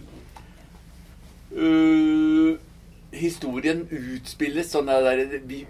Historien 3.12 3.86
utspilles 3.90 4.70
sånn 4.72 4.90
der 4.90 5.22
vi, 5.48 5.64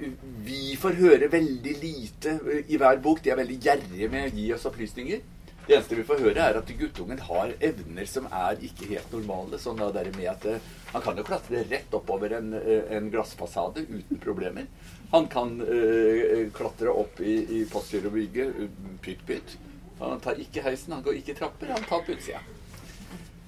vi, 0.46 0.76
får 0.80 0.98
høre 1.00 1.30
veldig 1.32 1.76
lite 1.82 2.36
i 2.68 2.80
hver 2.80 3.00
bok. 3.04 3.24
De 3.24 3.32
er 3.34 3.40
veldig 3.40 3.60
gjerrige 3.64 4.10
med 4.12 4.28
å 4.30 4.36
gi 4.36 4.48
oss 4.56 4.68
opplysninger. 4.70 5.22
Det 5.70 5.76
eneste 5.78 6.00
vi 6.00 6.04
får 6.08 6.22
høre, 6.24 6.42
er 6.42 6.58
at 6.58 6.72
guttungen 6.80 7.20
har 7.28 7.52
evner 7.62 8.08
som 8.10 8.26
er 8.34 8.58
ikke 8.66 8.88
helt 8.90 9.12
normale. 9.14 9.60
Sånn 9.62 9.78
der 9.94 10.10
med 10.16 10.30
at 10.32 10.48
eh, 10.50 10.70
Han 10.90 11.04
kan 11.06 11.20
jo 11.22 11.26
klatre 11.28 11.62
rett 11.70 11.94
oppover 11.94 12.34
en, 12.40 12.56
eh, 12.58 12.88
en 12.98 13.12
glassfasade 13.14 13.84
uten 13.86 14.18
problemer. 14.24 14.66
Han 15.12 15.28
kan 15.30 15.60
øh, 15.62 16.50
klatre 16.58 16.90
opp 16.90 17.22
i, 17.22 17.36
i 17.60 17.66
postgirobygget 17.70 18.64
pytt, 19.06 19.22
pytt. 19.30 19.60
Han 20.00 20.22
tar 20.24 20.42
ikke 20.42 20.64
heisen, 20.66 20.96
han 20.98 21.06
går 21.06 21.22
ikke 21.22 21.38
trapper, 21.38 21.76
han 21.76 21.86
tar 21.86 22.02
på. 22.08 22.18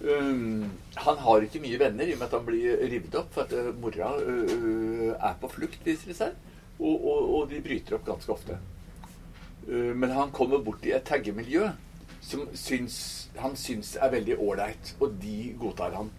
Um, 0.02 0.72
han 0.98 1.20
har 1.22 1.44
ikke 1.46 1.62
mye 1.62 1.78
venner 1.78 2.10
i 2.10 2.16
og 2.16 2.22
med 2.22 2.26
at 2.26 2.34
han 2.34 2.46
blir 2.48 2.80
revet 2.90 3.18
opp 3.20 3.36
for 3.36 3.46
at 3.46 3.54
uh, 3.54 3.70
mora 3.78 4.16
uh, 4.18 5.12
er 5.14 5.36
på 5.42 5.50
flukt, 5.52 5.84
viser 5.86 6.10
det 6.10 6.18
seg. 6.18 6.40
Og, 6.80 6.96
og, 6.96 7.20
og, 7.22 7.44
de 7.52 7.62
bryter 7.62 7.98
opp 7.98 8.08
ganske 8.08 8.34
ofte. 8.34 8.58
Uh, 9.68 9.92
men 9.94 10.10
han 10.16 10.34
kommer 10.34 10.64
bort 10.66 10.86
i 10.90 10.96
et 10.98 11.06
taggemiljø 11.06 11.70
som 12.22 12.48
syns, 12.58 12.98
han 13.38 13.54
syns 13.58 13.96
er 13.98 14.14
veldig 14.14 14.40
ålreit, 14.42 14.96
og 15.02 15.14
de 15.22 15.54
godtar 15.62 15.94
han. 15.98 16.10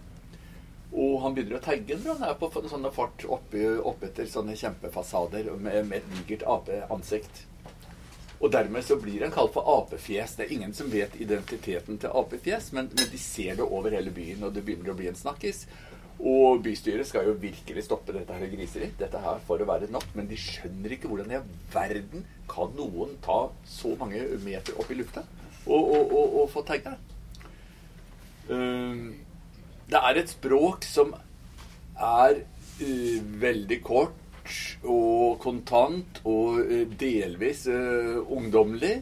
Og 0.93 1.15
han 1.23 1.35
begynner 1.35 1.57
å 1.57 1.63
tagge 1.63 1.97
når 1.97 2.19
han 2.19 2.29
er 2.29 2.35
på 2.39 2.51
sånne 2.53 2.91
fart 2.93 3.23
oppetter 3.25 3.79
opp 3.81 4.03
sånne 4.29 4.55
kjempefasader 4.59 5.49
med, 5.57 5.79
med 5.89 5.99
et 5.99 6.11
digert 6.19 6.45
apeansikt. 6.55 7.47
Og 8.41 8.51
dermed 8.51 8.83
så 8.83 8.97
blir 8.99 9.23
han 9.23 9.31
kalt 9.33 9.53
for 9.55 9.67
apefjes. 9.77 10.35
Det 10.37 10.47
er 10.47 10.53
ingen 10.55 10.73
som 10.75 10.91
vet 10.91 11.15
identiteten 11.21 11.99
til 12.01 12.13
apefjes, 12.13 12.71
men, 12.75 12.89
men, 12.91 13.09
de 13.11 13.19
ser 13.21 13.59
det 13.59 13.65
over 13.65 13.95
hele 13.95 14.11
byen, 14.13 14.43
og 14.43 14.53
det 14.55 14.65
begynner 14.65 14.93
å 14.93 14.97
bli 14.99 15.09
en 15.11 15.19
snakkis. 15.19 15.63
Og 16.23 16.61
bystyret 16.63 17.07
skal 17.09 17.27
jo 17.27 17.37
virkelig 17.39 17.85
stoppe 17.87 18.13
dette 18.15 18.35
her 18.35 18.51
griseriet. 18.51 18.97
Dette 18.99 19.19
her 19.19 19.39
for 19.47 19.59
å 19.59 19.67
være 19.67 19.89
nok. 19.91 20.05
Men 20.15 20.29
de 20.29 20.39
skjønner 20.39 20.95
ikke 20.95 21.09
hvordan 21.11 21.33
i 21.35 21.41
verden 21.73 22.27
kan 22.51 22.71
noen 22.77 23.17
ta 23.23 23.47
så 23.67 23.95
mange 23.99 24.21
meter 24.43 24.77
opp 24.79 24.91
i 24.91 24.99
lufta 24.99 25.23
og, 25.65 25.79
og, 25.79 26.11
og, 26.11 26.33
og 26.41 26.49
få 26.51 26.63
tagga. 26.67 26.95
Um, 28.49 29.13
det 29.87 29.99
er 29.99 30.19
et 30.19 30.31
språk 30.31 30.83
som 30.87 31.13
er 31.95 32.41
uh, 32.43 33.19
veldig 33.43 33.79
kort 33.85 34.19
og 34.83 35.37
kontant 35.43 36.21
og 36.27 36.63
eh, 36.63 36.87
delvis 36.99 37.67
uh, 37.71 38.19
ungdommelig. 38.31 38.95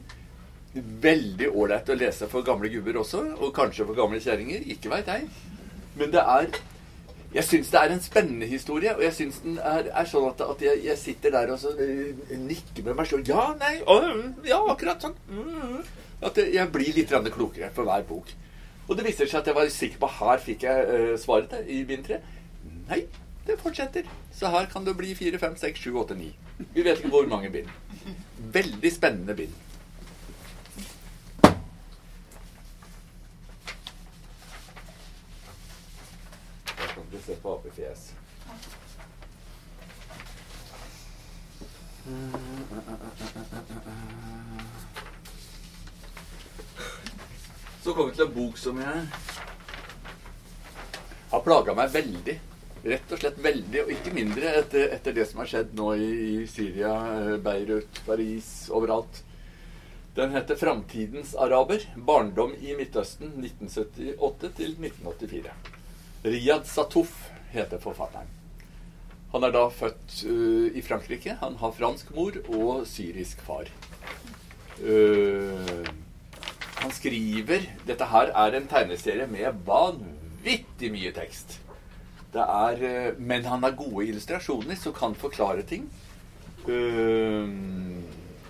Veldig 0.74 1.50
ålreit 1.52 1.90
å 1.92 1.98
lese 1.98 2.30
for 2.32 2.46
gamle 2.48 2.70
gubber 2.72 3.02
også, 3.02 3.24
og 3.42 3.54
kanskje 3.56 3.88
for 3.90 3.98
gamle 3.98 4.22
kjerringer. 4.24 4.64
Ikke 4.72 4.92
veit 4.94 5.10
jeg. 5.12 5.26
Men 6.00 6.14
det 6.14 6.22
er 6.24 6.62
Jeg 7.32 7.48
syns 7.48 7.70
det 7.72 7.80
er 7.80 7.94
en 7.94 8.02
spennende 8.04 8.48
historie, 8.48 8.92
og 8.92 9.04
jeg 9.06 9.14
syns 9.16 9.38
den 9.40 9.54
er, 9.56 9.86
er, 9.88 10.08
sånn 10.08 10.26
at, 10.28 10.42
at 10.44 10.64
jeg, 10.66 10.82
jeg, 10.84 10.98
sitter 11.00 11.32
der 11.32 11.54
og 11.54 11.62
så 11.62 11.72
uh, 11.72 12.34
nikker 12.36 12.84
med 12.84 12.98
meg 13.00 13.08
sjøl. 13.08 13.24
Ja, 13.28 13.54
nei, 13.60 13.78
uh, 13.88 14.26
ja, 14.44 14.60
akkurat 14.68 15.08
sånn. 15.08 15.16
Uh, 15.32 15.80
At 16.28 16.38
jeg 16.38 16.68
blir 16.74 16.92
litt 16.94 17.14
klokere 17.32 17.72
for 17.74 17.88
hver 17.88 18.04
bok. 18.06 18.36
Og 18.90 18.98
det 19.00 19.08
viser 19.08 19.32
seg 19.32 19.40
at 19.40 19.48
jeg 19.48 19.56
var 19.56 19.72
sikker 19.72 20.02
på 20.02 20.12
her 20.20 20.44
fikk 20.44 20.68
jeg 20.68 21.18
svaret 21.24 21.56
i 21.72 21.80
bind 21.88 22.04
tre. 22.10 22.20
Nei, 22.92 23.06
det 23.48 23.58
fortsetter. 23.60 24.04
Så 24.34 24.48
her 24.48 24.66
kan 24.66 24.86
det 24.86 24.96
bli 24.98 25.16
fire, 25.16 25.38
fem, 25.40 25.56
seks, 25.58 25.80
sju, 25.80 25.94
åtte, 25.98 26.16
ni. 26.16 26.32
Vi 26.74 26.84
vet 26.86 27.00
ikke 27.00 27.10
hvor 27.10 27.28
mange 27.28 27.50
bind. 27.50 27.70
Veldig 28.54 28.92
spennende 28.94 29.36
bind. 29.36 29.54
Da 36.78 36.88
kan 36.94 37.10
du 37.12 37.18
se 37.26 37.36
på 37.42 37.56
apefjes. 37.56 38.12
Så 47.82 47.94
kommer 47.94 48.10
vi 48.12 48.16
til 48.16 48.26
en 48.26 48.34
bok 48.34 48.58
som 48.58 48.80
jeg 48.82 49.04
har 51.32 51.44
plaga 51.46 51.74
meg 51.78 51.94
veldig 51.94 52.40
rett 52.84 53.12
og 53.14 53.22
slett 53.22 53.38
veldig, 53.42 53.84
og 53.84 53.92
ikke 53.94 54.14
mindre, 54.16 54.54
etter, 54.62 54.88
etter 54.96 55.16
det 55.16 55.28
som 55.30 55.42
har 55.44 55.52
skjedd 55.52 55.76
nå 55.78 55.92
i, 55.96 56.08
i, 56.26 56.32
Syria, 56.50 56.94
eh, 57.20 57.36
Beirut, 57.44 58.02
Paris, 58.08 58.50
overalt. 58.74 59.24
Den 60.16 60.34
heter 60.36 60.58
'Framtidens 60.60 61.36
araber. 61.40 61.86
Barndom 61.96 62.51
i 62.60 62.75
Midtøsten 62.75 63.32
1978 63.40 64.51
til 64.58 64.75
1984'. 64.75 65.53
Riyad 66.25 66.68
Satouf 66.68 67.29
heter 67.53 67.79
forfatteren. 67.79 68.27
Han 69.32 69.48
er 69.48 69.53
da 69.55 69.70
født 69.72 70.18
uh, 70.27 70.68
i 70.75 70.84
Frankrike. 70.84 71.38
Han 71.40 71.55
har 71.62 71.72
fransk 71.72 72.12
mor 72.16 72.36
og 72.51 72.84
syrisk 72.92 73.40
far. 73.48 73.72
Uh, 74.84 75.88
han 76.82 76.92
skriver 76.92 77.64
Dette 77.88 78.08
her 78.12 78.34
er 78.36 78.58
en 78.58 78.68
tegneserie 78.68 79.27
med 79.32 79.64
vanvittig 79.66 80.92
mye 80.92 81.14
tekst. 81.16 81.62
Er, 82.39 82.83
eh, 82.83 83.13
men 83.17 83.46
han 83.46 83.63
har 83.63 83.75
gode 83.75 84.05
illustrasjoner 84.07 84.75
som 84.79 84.94
kan 84.94 85.15
forklare 85.15 85.65
ting. 85.67 85.89
Uh, 86.61 87.50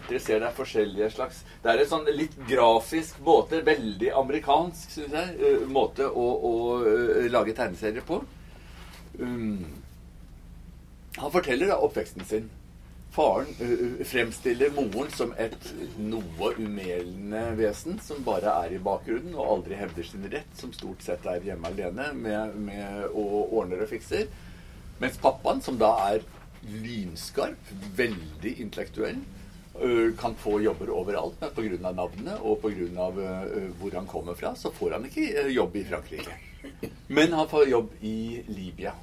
dere 0.09 0.19
ser 0.19 0.41
det 0.41 0.49
er 0.49 0.55
forskjellige 0.57 1.07
slags 1.13 1.37
Det 1.63 1.69
er 1.71 1.79
en 1.79 1.87
sånn 1.87 2.09
litt 2.11 2.33
grafisk 2.49 3.21
måte, 3.23 3.61
veldig 3.63 4.09
amerikansk, 4.19 4.91
syns 4.97 5.15
jeg, 5.15 5.37
uh, 5.39 5.63
måte 5.71 6.09
å, 6.09 6.25
å 6.35 6.53
uh, 6.83 7.29
lage 7.31 7.55
tegneserier 7.55 8.03
på. 8.05 8.19
Um, 9.21 9.63
han 11.17 11.31
forteller 11.31 11.71
da 11.71 11.79
oppveksten 11.83 12.27
sin. 12.27 12.51
Faren 13.11 13.49
fremstiller 14.07 14.71
moren 14.71 15.09
som 15.11 15.33
et 15.35 15.65
noe 15.99 16.53
umelende 16.55 17.41
vesen 17.59 17.97
som 17.99 18.21
bare 18.23 18.53
er 18.63 18.77
i 18.77 18.79
bakgrunnen 18.83 19.35
og 19.35 19.57
aldri 19.57 19.75
hevder 19.75 20.07
sin 20.07 20.23
rett, 20.31 20.53
som 20.55 20.71
stort 20.71 21.03
sett 21.03 21.27
er 21.27 21.43
hjemme 21.43 21.73
alene 21.73 22.07
med, 22.15 22.55
med 22.55 23.09
og 23.11 23.51
ordner 23.59 23.83
og 23.83 23.91
fikser. 23.91 24.31
Mens 25.01 25.19
pappaen, 25.19 25.59
som 25.65 25.75
da 25.81 25.91
er 26.13 26.23
lynskarp, 26.71 27.75
veldig 27.97 28.55
intellektuell, 28.63 29.19
kan 30.19 30.35
få 30.35 30.59
jobber 30.61 30.91
overalt, 30.93 31.39
men 31.41 31.53
pga. 31.55 31.91
navnet 31.91 32.43
og 32.43 32.59
pga. 32.63 33.11
Hvor 33.79 33.95
han 33.95 34.07
kommer 34.07 34.39
fra, 34.39 34.55
så 34.55 34.71
får 34.71 34.97
han 34.97 35.07
ikke 35.09 35.47
jobb 35.51 35.75
i 35.75 35.85
Frankrike. 35.87 36.39
Men 37.07 37.33
han 37.33 37.49
får 37.49 37.67
jobb 37.71 37.95
i 38.01 38.43
Libya. 38.47 38.93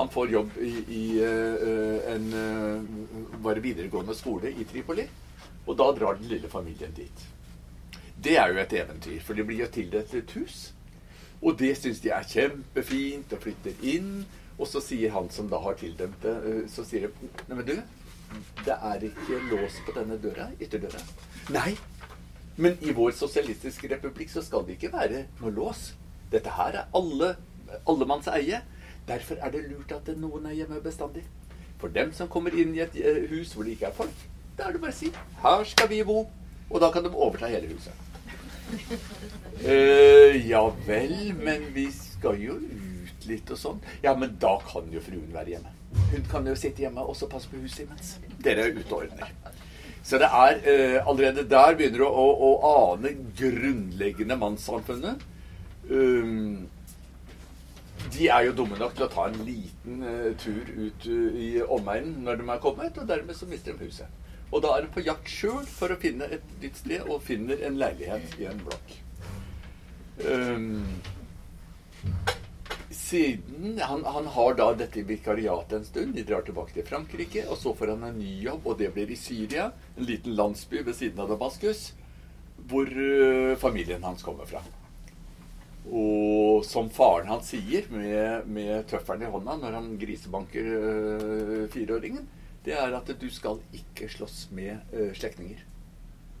Han 0.00 0.08
får 0.08 0.30
jobb 0.32 0.50
i, 0.64 0.70
i 0.88 1.04
uh, 1.20 2.12
en 2.14 2.32
uh, 2.32 3.40
bare 3.44 3.60
videregående 3.60 4.14
skole 4.16 4.48
i 4.48 4.64
Tripoli. 4.64 5.04
Og 5.66 5.76
da 5.76 5.90
drar 5.92 6.16
den 6.16 6.30
lille 6.30 6.48
familien 6.48 6.94
dit. 6.96 7.24
Det 8.16 8.38
er 8.40 8.48
jo 8.48 8.62
et 8.62 8.72
eventyr, 8.80 9.18
for 9.20 9.36
de 9.36 9.44
blir 9.44 9.60
jo 9.60 9.68
tildelt 9.74 10.14
et 10.16 10.32
hus. 10.38 10.70
Og 11.42 11.58
det 11.60 11.74
syns 11.76 12.00
de 12.00 12.14
er 12.16 12.24
kjempefint, 12.32 13.36
og 13.36 13.44
flytter 13.44 13.84
inn. 13.92 14.24
Og 14.56 14.72
så 14.72 14.80
sier 14.80 15.12
han 15.12 15.28
som 15.36 15.52
da 15.52 15.60
har 15.60 15.76
tildømt 15.76 16.24
det, 16.24 16.34
uh, 16.48 16.64
så 16.72 16.88
sier 16.88 17.10
de 17.10 17.30
Neimen, 17.50 17.68
du, 17.68 17.76
det 18.64 18.80
er 18.80 19.08
ikke 19.12 19.44
lås 19.52 19.78
på 19.84 19.98
denne 20.00 20.16
døra, 20.24 20.48
ytterdøra. 20.56 21.04
Nei, 21.52 21.74
men 22.56 22.80
i 22.80 22.96
vår 22.96 23.12
sosialistiske 23.20 23.92
republikk 23.92 24.32
så 24.32 24.48
skal 24.48 24.64
det 24.64 24.80
ikke 24.80 24.96
være 24.96 25.26
noe 25.44 25.52
lås. 25.60 25.90
Dette 26.32 26.56
her 26.56 26.86
er 26.86 26.92
alle, 26.96 27.34
allemanns 27.84 28.32
eie. 28.32 28.64
Derfor 29.08 29.40
er 29.40 29.50
det 29.50 29.64
lurt 29.70 29.92
at 29.92 30.10
noen 30.16 30.46
er 30.46 30.58
hjemme 30.58 30.80
bestandig. 30.84 31.24
For 31.80 31.88
dem 31.88 32.12
som 32.12 32.28
kommer 32.28 32.54
inn 32.54 32.74
i 32.76 32.82
et 32.84 32.96
eh, 33.00 33.24
hus 33.30 33.54
hvor 33.54 33.64
det 33.64 33.78
ikke 33.78 33.88
er 33.88 33.96
folk, 33.96 34.28
da 34.58 34.68
er 34.68 34.76
det 34.76 34.82
bare 34.82 34.92
å 34.92 34.98
si 35.00 35.10
'Her 35.42 35.64
skal 35.64 35.88
vi 35.88 36.02
bo'. 36.04 36.26
Og 36.70 36.80
da 36.80 36.90
kan 36.92 37.02
de 37.04 37.10
overta 37.10 37.48
hele 37.50 37.66
huset. 37.72 37.92
Uh, 39.66 40.48
ja 40.48 40.62
vel, 40.86 41.34
men 41.34 41.64
vi 41.74 41.88
skal 41.90 42.38
jo 42.38 42.54
ut 42.60 43.26
litt 43.26 43.50
og 43.50 43.58
sånn. 43.58 43.80
Ja, 44.04 44.14
men 44.14 44.36
da 44.40 44.54
kan 44.62 44.86
jo 44.92 45.02
fruen 45.02 45.32
være 45.34 45.56
hjemme. 45.56 45.72
Hun 46.12 46.28
kan 46.30 46.46
jo 46.46 46.54
sitte 46.54 46.84
hjemme 46.84 47.02
og 47.02 47.18
passe 47.30 47.50
på 47.50 47.58
huset 47.58 47.84
imens. 47.84 48.14
Dere 48.38 48.68
er 48.68 48.78
ute 48.78 48.94
og 48.94 49.02
ordner. 49.02 49.32
Så 50.06 50.20
det 50.22 50.30
er 50.30 50.60
uh, 50.62 51.08
allerede 51.10 51.44
der 51.50 51.74
begynner 51.76 52.04
du 52.04 52.06
å, 52.06 52.26
å, 52.48 52.50
ane 52.70 53.16
grunnleggende 53.36 54.38
mannssamfunnet. 54.40 55.26
Um, 55.90 56.68
de 58.14 58.28
er 58.28 58.46
jo 58.46 58.56
dumme 58.62 58.78
nok 58.80 58.96
til 58.96 59.06
å 59.06 59.12
ta 59.12 59.28
en 59.28 59.44
liten 59.46 60.02
uh, 60.02 60.30
tur 60.40 60.66
ut 60.74 61.06
uh, 61.06 61.38
i 61.38 61.50
omegnen 61.62 62.24
når 62.26 62.40
de 62.40 62.48
er 62.48 62.64
kommet, 62.64 62.98
og 62.98 63.08
dermed 63.08 63.38
så 63.38 63.48
mister 63.50 63.76
de 63.76 63.88
huset. 63.90 64.18
Og 64.50 64.64
da 64.64 64.74
er 64.74 64.84
de 64.86 64.90
på 64.94 65.04
jakt 65.06 65.30
sjøl 65.30 65.62
for 65.70 65.94
å 65.94 66.00
finne 66.00 66.26
et 66.34 66.56
nytt 66.62 66.80
sted, 66.82 67.06
og 67.06 67.22
finner 67.22 67.62
en 67.66 67.78
leilighet 67.78 68.34
i 68.40 68.48
en 68.50 68.62
blokk. 68.66 68.96
Um, 70.26 70.82
siden 72.90 73.78
han, 73.78 74.02
han, 74.04 74.26
har 74.34 74.56
da 74.58 74.72
dette 74.74 75.04
vikariatet 75.06 75.76
en 75.78 75.86
stund. 75.86 76.14
De 76.18 76.26
drar 76.26 76.42
tilbake 76.46 76.74
til 76.74 76.86
Frankrike. 76.86 77.46
Og 77.50 77.58
så 77.62 77.74
får 77.78 77.94
han 77.94 78.10
en 78.10 78.18
ny 78.18 78.34
jobb, 78.44 78.66
og 78.66 78.78
det 78.82 78.90
blir 78.94 79.10
i 79.10 79.18
Syria. 79.18 79.70
En 79.96 80.06
liten 80.10 80.34
landsby 80.38 80.82
ved 80.86 80.98
siden 80.98 81.22
av 81.22 81.30
Damaskus. 81.30 81.92
Hvor 82.70 82.90
uh, 82.90 83.56
familien 83.58 84.02
hans 84.04 84.26
kommer 84.26 84.50
fra. 84.50 84.62
Og 85.88 86.64
som 86.68 86.90
faren 86.92 87.30
hans 87.30 87.54
sier, 87.54 87.86
med, 87.90 88.46
med 88.46 88.84
tøffelen 88.90 89.24
i 89.24 89.30
hånda 89.32 89.56
når 89.58 89.78
han 89.78 89.94
grisebanker 90.00 90.68
øh, 90.76 91.64
fireåringen, 91.72 92.28
det 92.64 92.76
er 92.76 92.92
at 92.94 93.08
du 93.20 93.30
skal 93.32 93.62
ikke 93.72 94.10
slåss 94.12 94.50
med 94.52 94.76
øh, 94.92 95.14
slektninger. 95.16 95.64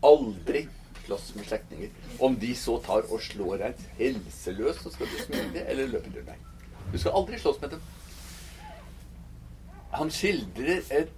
aldri 0.04 0.66
slåss 1.04 1.34
med 1.34 1.44
slektninger. 1.44 1.88
Om 2.20 2.36
de 2.36 2.54
så 2.56 2.78
tar 2.84 3.08
og 3.10 3.20
slår 3.20 3.56
deg 3.60 3.80
helseløs, 3.98 4.82
så 4.82 4.92
skal 4.92 5.06
du 5.06 5.16
smile 5.24 5.64
eller 5.68 5.88
løpe 5.88 6.12
til 6.12 6.26
deg. 6.26 6.44
Du 6.92 6.98
skal 6.98 7.16
aldri 7.16 7.38
slåss 7.38 7.60
med 7.60 7.74
dem. 7.74 7.80
Han 9.90 10.10
skildrer 10.14 10.84
et 10.94 11.10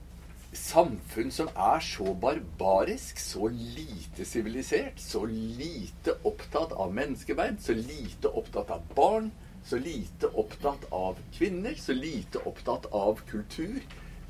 samfunn 0.52 1.30
som 1.32 1.48
er 1.56 1.80
så 1.84 2.14
barbarisk, 2.20 3.20
så 3.20 3.48
lite 3.52 4.24
sivilisert, 4.28 5.00
så 5.00 5.24
lite 5.26 6.16
opptatt 6.28 6.72
av 6.72 6.92
menneskeverd, 6.94 7.60
så 7.60 7.76
lite 7.76 8.28
opptatt 8.28 8.70
av 8.70 8.82
barn, 8.96 9.30
så 9.64 9.78
lite 9.78 10.28
opptatt 10.28 10.84
av 10.90 11.18
kvinner, 11.32 11.74
så 11.78 11.96
lite 11.96 12.42
opptatt 12.44 12.86
av 12.92 13.20
kultur. 13.30 13.80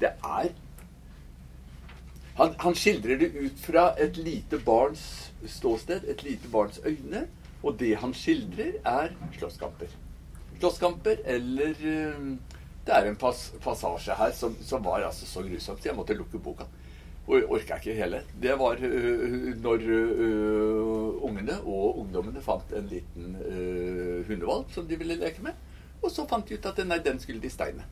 Det 0.01 0.13
er 0.23 0.53
han, 2.35 2.55
han, 2.59 2.75
skildrer 2.75 3.19
det 3.21 3.29
ut 3.37 3.59
fra 3.61 3.91
et 4.01 4.17
lite 4.17 4.57
barns 4.65 5.33
ståsted, 5.47 6.07
et 6.09 6.23
lite 6.25 6.49
barns 6.49 6.81
øyne. 6.87 7.27
Og 7.63 7.77
det 7.79 7.93
han 8.01 8.15
skildrer, 8.17 8.79
er 8.85 9.13
slåsskamper. 9.37 9.93
Slåsskamper 10.59 11.21
eller 11.25 11.77
uh, 11.85 12.33
Det 12.83 12.95
er 12.95 13.07
en 13.07 13.19
pas 13.19 13.41
passasje 13.63 14.15
her 14.19 14.33
som, 14.35 14.57
som, 14.63 14.83
var 14.83 15.05
altså 15.07 15.27
så 15.27 15.45
grusomt. 15.47 15.85
Jeg 15.87 15.97
måtte 15.97 16.17
lukke 16.19 16.41
boka. 16.43 16.67
Og 17.29 17.37
jeg 17.37 17.49
orka 17.55 17.79
ikke 17.79 17.95
hele. 17.95 18.23
Det 18.43 18.57
var 18.59 18.81
uh, 18.83 19.51
når 19.63 19.85
uh, 19.87 21.23
ungene 21.29 21.61
og 21.63 22.01
ungdommene 22.03 22.43
fant 22.43 22.75
en 22.75 22.89
liten 22.91 23.37
hundevalp 24.27 24.73
som 24.75 24.89
de 24.89 24.99
ville 24.99 25.21
leke 25.21 25.45
med. 25.45 25.55
Og 26.03 26.11
så 26.11 26.27
fant 26.27 26.49
de 26.49 26.59
ut 26.59 26.67
at 26.67 26.83
nei, 26.87 26.99
den 26.99 27.23
skulle 27.23 27.43
de 27.43 27.51
steine. 27.53 27.87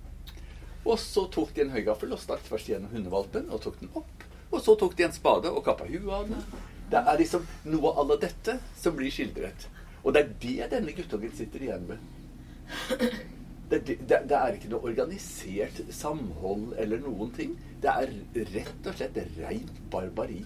Og 0.85 0.99
så 0.99 1.27
tok 1.31 1.53
de 1.55 1.65
en 1.65 1.73
høygaffel 1.75 2.15
og 2.17 2.21
stakk 2.23 2.43
først 2.49 2.71
gjennom 2.73 2.91
hundevalpen 2.95 3.51
og 3.53 3.63
tok 3.63 3.79
den 3.83 3.93
opp. 3.95 4.25
Og 4.51 4.63
så 4.65 4.75
tok 4.75 4.97
de 4.99 5.07
en 5.07 5.15
spade 5.15 5.51
og 5.53 5.63
kappa 5.67 5.87
huet 5.87 6.09
av 6.11 6.27
den. 6.31 6.43
Det 6.91 7.03
er 7.07 7.21
liksom 7.21 7.45
noe 7.71 7.93
av 7.93 8.01
alle 8.03 8.17
dette 8.25 8.57
som 8.81 8.97
blir 8.99 9.13
skildret. 9.15 9.69
Og 10.03 10.15
det 10.17 10.25
er 10.25 10.33
det 10.43 10.71
denne 10.73 10.95
guttungen 10.97 11.37
sitter 11.37 11.67
igjen 11.67 11.87
med. 11.87 13.37
Det, 13.71 13.85
det, 13.87 13.99
det, 14.09 14.35
er 14.35 14.57
ikke 14.57 14.71
noe 14.73 14.89
organisert 14.91 15.77
samhold 15.95 16.73
eller 16.81 17.03
noen 17.05 17.31
ting. 17.37 17.53
Det 17.83 17.93
er 17.93 18.11
rett 18.51 18.89
og 18.91 18.97
slett 18.99 19.21
rent 19.39 19.77
barbari. 19.93 20.43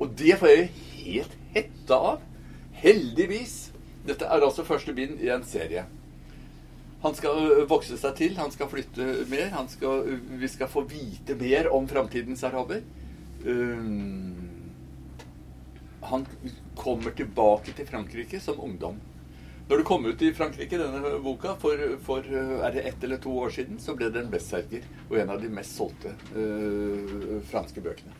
Og 0.00 0.10
det 0.18 0.34
får 0.40 0.50
jeg 0.50 0.68
helt 0.96 1.36
hetta 1.54 2.00
av. 2.14 2.26
Heldigvis. 2.80 3.56
Dette 4.08 4.26
er 4.26 4.42
altså 4.42 4.64
første 4.66 4.94
bind 4.96 5.20
i 5.22 5.30
en 5.30 5.44
serie. 5.46 5.84
Han 7.00 7.14
skal 7.16 7.62
vokse 7.68 7.96
seg 8.00 8.16
til, 8.18 8.34
han 8.36 8.52
skal 8.52 8.68
flytte 8.68 9.06
mer. 9.30 9.54
Skal, 9.72 10.16
vi 10.40 10.48
skal 10.52 10.68
få 10.72 10.82
vite 10.88 11.36
mer 11.40 11.70
om 11.72 11.88
framtidens 11.88 12.44
araber. 12.44 12.82
han 16.10 16.26
kommer 16.76 17.10
tilbake 17.16 17.72
til 17.76 17.86
Frankrike 17.86 18.40
som 18.40 18.60
ungdom. 18.60 18.98
Når 19.70 19.78
det 19.78 19.84
kom 19.86 20.06
ut 20.06 20.22
i 20.26 20.32
Frankrike, 20.34 20.78
denne 20.80 21.12
boka, 21.22 21.52
for, 21.62 21.78
for 22.02 22.26
er 22.26 22.72
det 22.74 22.82
ett 22.88 23.04
eller 23.06 23.20
to 23.22 23.30
år 23.38 23.52
siden, 23.54 23.76
så 23.78 23.94
ble 23.94 24.08
det 24.10 24.24
en 24.24 24.32
bestselger 24.32 24.82
og 25.04 25.14
en 25.20 25.30
av 25.30 25.38
de 25.38 25.50
mest 25.54 25.76
solgte 25.78 26.10
uh, 26.34 27.36
franske 27.52 27.84
bøkene. 27.84 28.16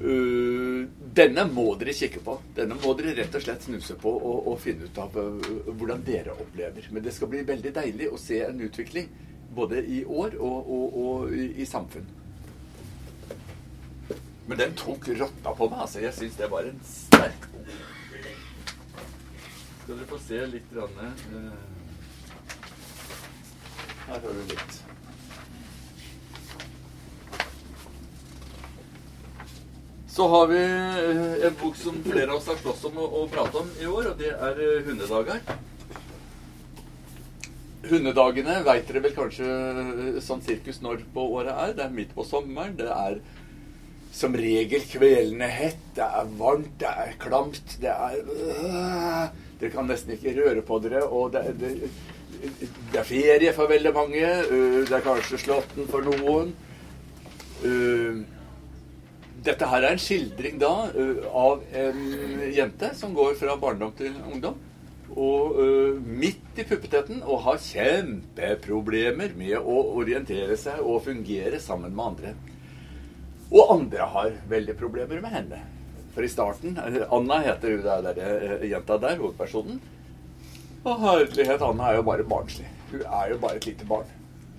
Uh, 0.00 0.88
denne 1.20 1.44
må 1.52 1.66
dere 1.76 1.92
kikke 1.92 2.22
på. 2.24 2.38
Denne 2.56 2.78
må 2.80 2.94
dere 2.96 3.12
rett 3.18 3.36
og 3.36 3.44
slett 3.44 3.68
snuse 3.68 3.98
på 4.00 4.14
og, 4.14 4.48
og 4.54 4.56
finne 4.64 4.88
ut 4.88 5.02
av 5.04 5.20
uh, 5.20 5.52
hvordan 5.68 6.06
dere 6.08 6.32
opplever. 6.32 6.88
Men 6.96 7.04
det 7.04 7.12
skal 7.18 7.28
bli 7.34 7.44
veldig 7.52 7.74
deilig 7.82 8.08
å 8.08 8.22
se 8.24 8.40
en 8.46 8.64
utvikling 8.70 9.12
både 9.52 9.84
i 9.84 10.00
år 10.08 10.40
og, 10.40 10.58
og, 10.78 10.98
og 11.04 11.36
i, 11.36 11.50
i, 11.60 11.68
samfunn. 11.68 12.08
Men 14.48 14.64
den 14.64 14.72
tok 14.80 15.12
rotta 15.12 15.52
på 15.52 15.68
meg. 15.68 15.84
altså. 15.84 16.00
Jeg 16.08 16.16
syns 16.22 16.40
det 16.40 16.48
var 16.56 16.72
en 16.72 16.80
sterk. 16.88 17.49
Skal 19.90 19.98
dere 19.98 20.06
få 20.06 20.18
se 20.22 20.40
litt 20.46 20.74
rann, 20.76 20.98
uh, 21.34 21.54
Her 24.06 24.20
har 24.22 24.36
du 24.36 24.42
litt. 24.52 24.76
Så 30.14 30.28
har 30.30 30.46
vi 30.52 30.60
eh, 30.60 31.34
en 31.48 31.58
bok 31.58 31.74
som 31.80 31.98
flere 32.06 32.28
av 32.28 32.36
oss 32.36 32.46
har 32.52 32.62
slåss 32.62 32.86
om 32.92 33.02
å, 33.02 33.24
prate 33.34 33.64
om 33.64 33.74
i 33.82 33.90
år, 33.90 34.12
og 34.12 34.22
det 34.22 34.30
er 34.30 34.62
eh, 34.62 34.86
Hundedager. 34.86 35.42
Hundedagene 37.90 38.60
veit 38.70 38.86
dere 38.86 39.04
vel 39.10 39.18
kanskje 39.18 39.50
eh, 39.50 40.22
sånn 40.22 40.46
sirkus 40.46 40.78
når 40.86 41.02
på 41.10 41.26
året 41.34 41.50
er. 41.56 41.76
Det 41.80 41.88
er 41.88 41.98
midt 41.98 42.14
på 42.14 42.30
sommeren. 42.30 42.78
Det 42.78 42.94
er 42.94 43.18
som 44.14 44.38
regel 44.38 44.86
kvelende 44.94 45.50
hett. 45.50 45.82
Det 45.98 46.06
er 46.06 46.34
varmt, 46.38 46.76
det 46.78 46.98
er 47.08 47.22
klamt, 47.26 47.78
det 47.82 47.90
er 47.90 48.22
øh, 48.38 49.48
Dere 49.60 49.72
kan 49.74 49.88
nesten 49.90 50.14
ikke 50.16 50.34
røre 50.38 50.64
på 50.64 50.80
dere. 50.80 51.04
Og 51.04 51.32
det, 51.34 51.44
det, 51.60 51.90
det 52.92 53.00
er 53.00 53.08
ferie 53.08 53.52
for 53.56 53.70
veldig 53.70 53.92
mange. 53.96 54.26
Det 54.88 54.96
er 54.96 55.04
kanskje 55.04 55.40
Slåtten 55.44 55.88
for 55.90 56.06
noen. 56.06 56.54
Dette 59.44 59.68
her 59.68 59.84
er 59.84 59.94
en 59.94 60.00
skildring 60.00 60.58
da 60.60 60.72
av 61.36 61.62
en 61.76 62.02
jente 62.52 62.92
som 62.96 63.14
går 63.16 63.36
fra 63.40 63.56
barndom 63.60 63.92
til 63.98 64.16
ungdom. 64.32 64.56
Og 65.10 65.56
midt 66.06 66.60
i 66.60 66.64
puppeteten 66.68 67.20
og 67.24 67.42
har 67.48 67.60
kjempeproblemer 67.64 69.34
med 69.36 69.58
å 69.58 69.80
orientere 70.00 70.56
seg 70.60 70.80
og 70.84 71.02
fungere 71.08 71.60
sammen 71.60 71.92
med 71.96 72.12
andre. 72.12 72.34
Og 73.50 73.74
andre 73.74 74.06
har 74.14 74.32
veldig 74.48 74.76
problemer 74.78 75.20
med 75.24 75.34
henne. 75.34 75.60
For 76.14 76.26
i 76.26 76.30
starten 76.30 76.78
uh, 76.78 77.02
Anna 77.14 77.40
heter 77.44 77.76
hun 77.76 77.84
der, 77.86 78.12
der 78.14 78.64
jenta 78.66 78.98
der, 78.98 79.18
hovedpersonen. 79.20 79.80
Og 80.84 81.02
herlighet, 81.04 81.62
Anna 81.62 81.90
er 81.90 82.00
jo 82.00 82.06
bare 82.08 82.24
barnslig. 82.24 82.68
Hun 82.90 83.02
er 83.04 83.34
jo 83.34 83.38
bare 83.42 83.60
et 83.60 83.66
lite 83.68 83.86
barn. 83.88 84.08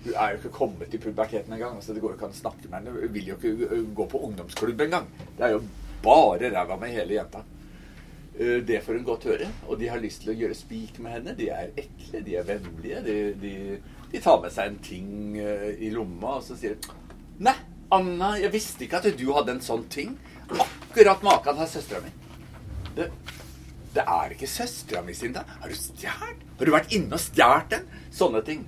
Hun 0.04 0.12
er 0.14 0.32
jo 0.32 0.38
ikke 0.40 0.52
kommet 0.54 0.94
i 0.94 1.00
puberteten 1.02 1.52
engang. 1.52 1.76
Altså, 1.76 1.94
det 1.94 2.02
går 2.02 2.12
jo 2.12 2.18
ikke 2.18 2.28
an 2.28 2.36
å 2.36 2.42
snakke 2.42 2.68
med 2.68 2.78
henne. 2.78 2.94
Hun 3.00 3.14
vil 3.14 3.32
jo 3.32 3.38
ikke 3.38 3.80
gå 3.94 4.06
på 4.12 4.20
ungdomsklubb 4.28 4.84
engang. 4.86 5.08
Det 5.38 5.46
er 5.46 5.56
jo 5.56 5.64
bare 6.02 6.50
ræva 6.54 6.78
med 6.78 6.94
hele 6.94 7.18
jenta. 7.18 7.42
Det 8.38 8.78
får 8.82 8.98
hun 8.98 9.04
godt 9.06 9.26
høre. 9.30 9.50
Og 9.68 9.78
de 9.78 9.90
har 9.90 10.02
lyst 10.02 10.22
til 10.22 10.32
å 10.32 10.38
gjøre 10.38 10.56
spik 10.58 11.02
med 11.04 11.18
henne. 11.18 11.36
De 11.38 11.50
er 11.52 11.74
ekle, 11.84 12.22
de 12.24 12.38
er 12.38 12.46
vennlige. 12.48 13.02
De, 13.06 13.16
de, 13.42 13.52
de 14.14 14.22
tar 14.22 14.40
med 14.42 14.54
seg 14.54 14.70
en 14.70 14.80
ting 14.82 15.36
i 15.36 15.90
lomma, 15.94 16.38
og 16.38 16.46
så 16.46 16.58
sier 16.58 16.78
de 16.78 16.98
Nei, 17.42 17.56
Anna, 17.92 18.34
jeg 18.40 18.52
visste 18.54 18.86
ikke 18.86 19.02
at 19.02 19.10
du 19.18 19.26
hadde 19.36 19.56
en 19.56 19.64
sånn 19.64 19.84
ting. 19.92 20.16
Akkurat 20.52 21.24
maken 21.24 21.60
har 21.60 21.68
søstera 21.70 22.00
mi. 22.04 22.12
Det, 22.96 23.08
det 23.92 24.04
er 24.04 24.34
ikke 24.34 24.48
søstera 24.48 25.02
mi 25.04 25.16
sin, 25.16 25.34
da. 25.36 25.44
Har 25.60 25.68
du 25.68 25.76
stjålet? 25.76 26.46
Har 26.58 26.68
du 26.68 26.72
vært 26.72 26.96
inne 26.96 27.18
og 27.18 27.22
stjålet 27.22 27.72
den? 27.74 27.86
Sånne 28.12 28.42
ting. 28.46 28.64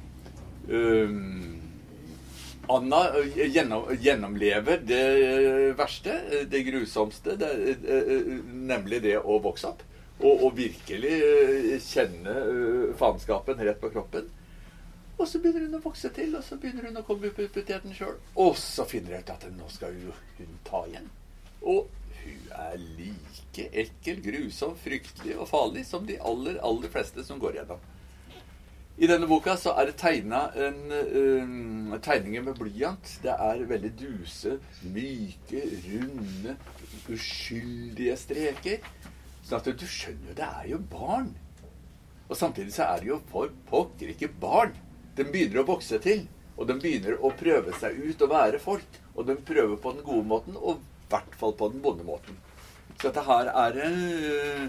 Um, 0.68 1.54
Anna 2.68 3.18
eh, 3.18 3.46
gjennom, 3.52 3.88
gjennomlever 4.00 4.80
det 4.84 5.04
verste, 5.76 6.20
eh, 6.30 6.46
det 6.48 6.62
grusomste, 6.68 7.36
det, 7.36 7.50
eh, 7.84 8.30
nemlig 8.44 9.02
det 9.04 9.18
å 9.20 9.38
vokse 9.44 9.68
opp. 9.68 9.82
Og, 10.22 10.46
og 10.46 10.54
virkelig 10.56 11.14
kjenne 11.82 12.34
faenskapen 12.96 13.60
rett 13.60 13.80
på 13.82 13.90
kroppen. 13.92 14.28
Og 15.14 15.28
så 15.30 15.38
begynner 15.38 15.68
hun 15.68 15.78
å 15.78 15.82
vokse 15.84 16.10
til, 16.14 16.34
og 16.34 16.42
så 16.42 16.58
begynner 16.58 16.88
hun 16.88 16.98
å 16.98 17.04
komme 17.06 17.28
i 17.28 17.34
puberteten 17.34 17.94
sjøl. 17.94 18.16
Og 18.40 18.56
så 18.58 18.86
finner 18.88 19.14
hun 19.14 19.22
ut 19.22 19.34
at 19.36 19.46
nå 19.54 19.68
skal 19.70 19.94
hun 20.38 20.56
ta 20.66 20.82
igjen. 20.90 21.06
Og 21.62 21.86
hun 22.24 22.54
er 22.58 22.78
like 22.80 23.68
ekkel, 23.84 24.22
grusom, 24.24 24.74
fryktelig 24.80 25.36
og 25.38 25.48
farlig 25.50 25.84
som 25.86 26.06
de 26.08 26.18
aller, 26.18 26.58
aller 26.66 26.90
fleste 26.90 27.24
som 27.26 27.38
går 27.42 27.60
gjennom. 27.60 27.90
I 28.94 29.08
denne 29.10 29.26
boka 29.26 29.56
så 29.58 29.72
er 29.74 29.88
det 29.90 29.96
tegna 29.98 30.44
en 30.54 30.76
uh, 30.94 31.96
tegninger 32.02 32.44
med 32.46 32.58
blyant. 32.58 33.14
Det 33.24 33.32
er 33.32 33.64
veldig 33.70 33.90
duse, 33.98 34.58
myke, 34.94 35.64
runde, 35.88 36.54
uskyldige 37.10 38.14
streker. 38.18 38.86
Sånn 39.44 39.58
at 39.58 39.70
du 39.80 39.86
skjønner 39.86 40.30
jo, 40.30 40.36
det 40.38 40.46
er 40.46 40.68
jo 40.70 40.78
barn. 40.92 41.32
Og 42.28 42.38
samtidig 42.38 42.72
så 42.76 42.86
er 42.86 43.02
det 43.02 43.10
jo 43.10 43.18
for 43.32 43.50
pokker 43.68 44.14
ikke 44.14 44.30
barn. 44.40 44.78
De 45.14 45.26
begynner 45.26 45.62
å 45.62 45.68
vokse 45.68 46.00
til. 46.02 46.26
Og 46.54 46.68
de 46.68 46.76
begynner 46.78 47.18
å 47.18 47.32
prøve 47.34 47.74
seg 47.80 47.98
ut 47.98 48.22
og 48.22 48.30
være 48.30 48.60
folk. 48.62 49.00
Og 49.14 49.26
de 49.28 49.36
prøver 49.46 49.78
på 49.80 49.94
den 49.94 50.06
gode 50.06 50.26
måten, 50.30 50.58
og 50.58 50.78
i 50.78 51.10
hvert 51.12 51.38
fall 51.38 51.54
på 51.58 51.70
den 51.72 51.82
vonde 51.82 52.06
måten. 52.06 52.38
Så 52.94 53.08
dette 53.08 53.24
her 53.26 53.50
er 53.50 53.80
uh, 53.82 54.68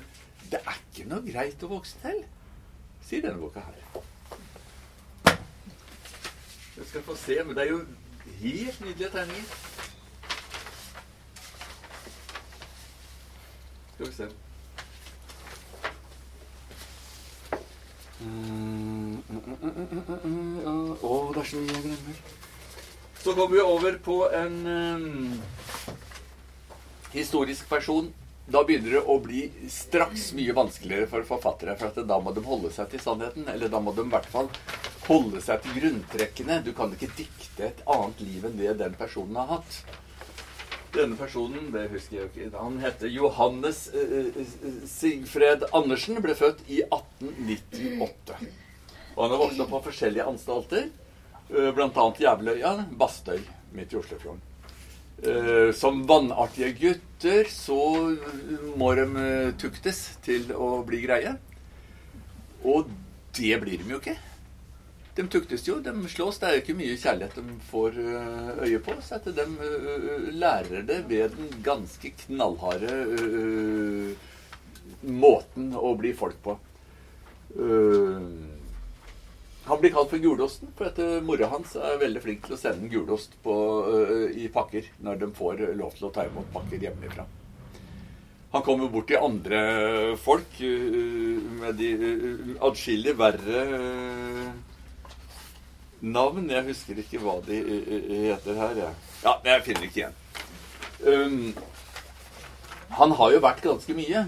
Det 0.49 0.59
er 0.61 0.79
ikke 0.81 1.07
noe 1.09 1.25
greit 1.25 1.63
å 1.65 1.69
vokse 1.69 1.97
til, 2.01 2.19
sier 3.05 3.25
denne 3.25 3.41
boka 3.41 3.63
her. 3.65 3.79
Du 6.75 6.83
skal 6.83 7.05
få 7.05 7.15
se. 7.17 7.37
Men 7.43 7.55
det 7.55 7.65
er 7.65 7.71
jo 7.71 7.81
helt 8.41 8.81
nydelige 8.83 9.09
tegninger. 9.13 9.45
Skal 13.95 14.09
vi 14.09 14.13
se. 14.13 14.29
Å, 18.15 18.17
det 21.35 21.41
er 21.41 21.47
så 21.49 21.59
mye 21.59 21.73
jeg 21.73 21.83
glemmer. 21.83 22.15
Så 23.25 23.33
kommer 23.33 23.55
vi 23.55 23.61
over 23.65 23.97
på 24.05 24.17
en 24.37 24.67
um, 24.69 25.41
historisk 27.15 27.69
person, 27.69 28.13
da 28.45 28.63
begynner 28.63 28.91
det 28.99 29.03
å 29.09 29.19
bli 29.19 29.51
straks 29.71 30.33
mye 30.37 30.53
vanskeligere 30.53 31.07
for 31.09 31.23
forfattere. 31.25 31.75
For 31.79 31.89
da 32.05 32.19
må 32.21 32.31
de 32.35 32.41
holde 32.45 32.69
seg 32.75 32.89
til 32.91 33.01
sannheten. 33.01 33.47
Eller 33.49 33.69
da 33.73 33.79
må 33.81 33.91
de 33.97 34.01
i 34.05 34.11
hvert 34.13 34.29
fall 34.29 34.49
holde 35.07 35.41
seg 35.41 35.61
til 35.63 35.73
grunntrekkene. 35.79 36.61
Du 36.61 36.73
kan 36.77 36.93
ikke 36.93 37.09
dikte 37.17 37.65
et 37.71 37.81
annet 37.89 38.21
liv 38.21 38.45
enn 38.45 38.59
det 38.59 38.77
den 38.83 38.93
personen 38.99 39.35
har 39.41 39.47
hatt. 39.57 39.71
Denne 40.95 41.17
personen 41.19 41.71
det 41.73 41.89
husker 41.91 42.21
jeg 42.21 42.29
ikke, 42.29 42.49
han 42.55 42.77
heter 42.79 43.11
Johannes 43.11 43.85
eh, 43.91 44.43
Sigfred 44.87 45.65
Andersen. 45.75 46.21
Ble 46.23 46.35
født 46.37 46.63
i 46.71 46.81
1898. 46.87 48.37
Og 49.15 49.23
han 49.23 49.33
har 49.35 49.41
vokst 49.41 49.63
opp 49.63 49.73
på 49.75 49.83
forskjellige 49.89 50.27
anstalter. 50.31 50.89
eh, 51.51 51.71
annet 51.75 52.21
Jævløya, 52.23 52.75
Bastøy, 52.99 53.41
midt 53.75 53.93
i 53.93 53.99
Oslofjorden. 53.99 54.43
Eh, 55.23 55.71
som 55.71 56.01
vannartige 56.07 56.73
gutter 56.75 57.47
så 57.47 57.77
må 58.75 58.89
de 58.97 59.05
eh, 59.21 59.51
tuktes 59.59 60.01
til 60.25 60.49
å 60.51 60.81
bli 60.87 60.99
greie. 61.05 61.35
Og 62.65 62.89
det 63.37 63.55
blir 63.61 63.79
de 63.83 63.95
jo 63.95 64.01
ikke. 64.01 64.17
De 65.15 65.23
tuktes 65.31 65.63
jo, 65.67 65.77
de 65.79 65.93
slås. 66.11 66.39
Det 66.41 66.47
er 66.47 66.57
jo 66.57 66.63
ikke 66.63 66.77
mye 66.79 66.97
kjærlighet 66.99 67.37
de 67.39 67.57
får 67.69 67.99
eh, 68.03 68.49
øye 68.67 68.81
på. 68.83 68.95
Så 69.03 69.15
at 69.19 69.29
de 69.37 69.45
eh, 69.67 70.25
lærer 70.35 70.83
det 70.87 71.05
ved 71.09 71.37
den 71.37 71.53
ganske 71.63 72.11
knallharde 72.25 72.97
eh, 73.15 74.27
måten 75.07 75.71
å 75.77 75.93
bli 75.99 76.11
folk 76.17 76.41
på. 76.43 76.57
Eh, 77.55 78.27
han 79.65 79.79
blir 79.81 79.95
kalt 79.95 80.11
for 80.11 80.21
gulosten, 80.21 80.69
for 80.77 80.91
at 80.91 80.99
eh, 81.01 81.23
mora 81.25 81.47
hans 81.49 81.71
er 81.79 81.95
veldig 82.03 82.21
flink 82.21 82.43
til 82.45 82.57
å 82.57 82.59
sende 82.59 82.91
gulost 82.91 83.33
på, 83.45 83.55
eh, 83.95 84.27
i 84.43 84.51
pakker 84.53 84.91
når 85.05 85.23
de 85.23 85.31
får 85.39 85.63
lov 85.79 85.95
til 85.95 86.09
å 86.09 86.13
ta 86.13 86.27
imot 86.27 86.51
pakker 86.53 86.83
hjemmefra. 86.85 87.25
Han 88.51 88.63
kommer 88.63 88.91
bort 88.91 89.09
til 89.09 89.23
andre 89.23 89.63
folk 90.21 90.59
eh, 90.63 91.39
med 91.63 91.79
de 91.79 91.89
eh, 91.95 92.53
adskillig 92.67 93.15
verre 93.19 93.63
eh, 93.79 94.74
navn. 96.05 96.49
Jeg 96.51 96.67
husker 96.69 97.01
ikke 97.01 97.21
hva 97.23 97.39
de 97.45 97.59
eh, 97.61 98.11
heter 98.29 98.59
her. 98.59 98.75
jeg. 98.83 98.93
Ja, 99.23 99.35
men 99.43 99.51
jeg 99.53 99.65
finner 99.69 99.87
ikke 99.87 100.03
igjen. 100.03 100.21
Um, 101.05 101.55
han 102.95 103.15
har 103.19 103.33
jo 103.33 103.41
vært 103.43 103.63
ganske 103.65 103.95
mye. 103.97 104.25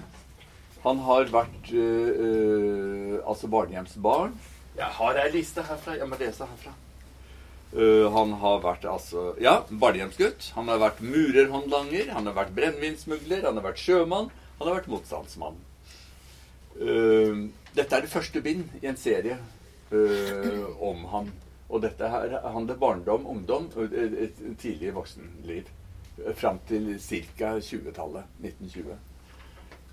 Han 0.84 1.00
har 1.06 1.30
vært 1.34 1.72
eh, 1.76 2.10
eh, 2.26 3.16
altså 3.28 3.50
barnehjemsbarn. 3.52 4.36
Jeg 4.78 4.92
har 5.00 5.22
ei 5.22 5.30
liste 5.34 5.64
herfra. 5.66 5.96
Jeg 5.98 6.10
må 6.10 6.20
lese 6.20 6.48
herfra. 6.48 6.74
Uh, 7.68 8.08
han 8.14 8.32
har 8.40 8.62
vært 8.64 8.86
altså 8.88 9.34
Ja, 9.44 9.58
barnehjemsgutt. 9.68 10.52
Han 10.56 10.70
har 10.72 10.80
vært 10.82 11.02
murerhåndlanger. 11.04 12.14
Han 12.16 12.30
har 12.30 12.38
vært 12.38 12.54
brennevinsmugler. 12.56 13.44
Han 13.50 13.60
har 13.60 13.68
vært 13.70 13.82
sjømann. 13.84 14.30
Han 14.60 14.70
har 14.70 14.80
vært 14.80 14.92
motstandsmann. 14.92 15.60
Uh, 16.78 17.50
dette 17.76 17.98
er 17.98 18.06
det 18.06 18.14
første 18.14 18.42
bind 18.46 18.70
i 18.82 18.88
en 18.90 19.00
serie 19.00 19.38
uh, 19.92 20.64
om 20.84 21.04
han. 21.12 21.34
Og 21.70 21.82
dette 21.84 22.10
her 22.10 22.38
handler 22.48 22.80
barndom, 22.80 23.28
ungdom 23.28 23.70
tidlig 24.60 24.94
voksenliv. 24.96 25.70
Fram 26.36 26.60
til 26.68 26.96
ca. 27.00 27.58
20-tallet. 27.60 28.24
1920. 28.42 28.98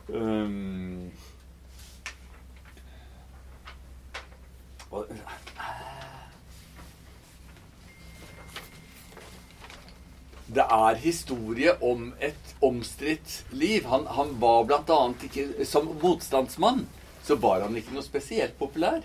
Um, 0.09 1.11
og, 4.91 5.07
det 10.55 10.65
er 10.71 10.95
historie 10.95 11.83
om 11.83 12.13
et 12.21 12.57
omstridt 12.63 13.47
liv. 13.51 13.85
Han, 13.91 14.07
han 14.07 14.37
var 14.41 14.69
annet 14.77 15.25
ikke 15.25 15.65
Som 15.67 15.91
motstandsmann 16.03 16.87
så 17.25 17.37
var 17.41 17.65
han 17.65 17.77
ikke 17.77 17.95
noe 17.97 18.05
spesielt 18.05 18.59
populær. 18.61 19.01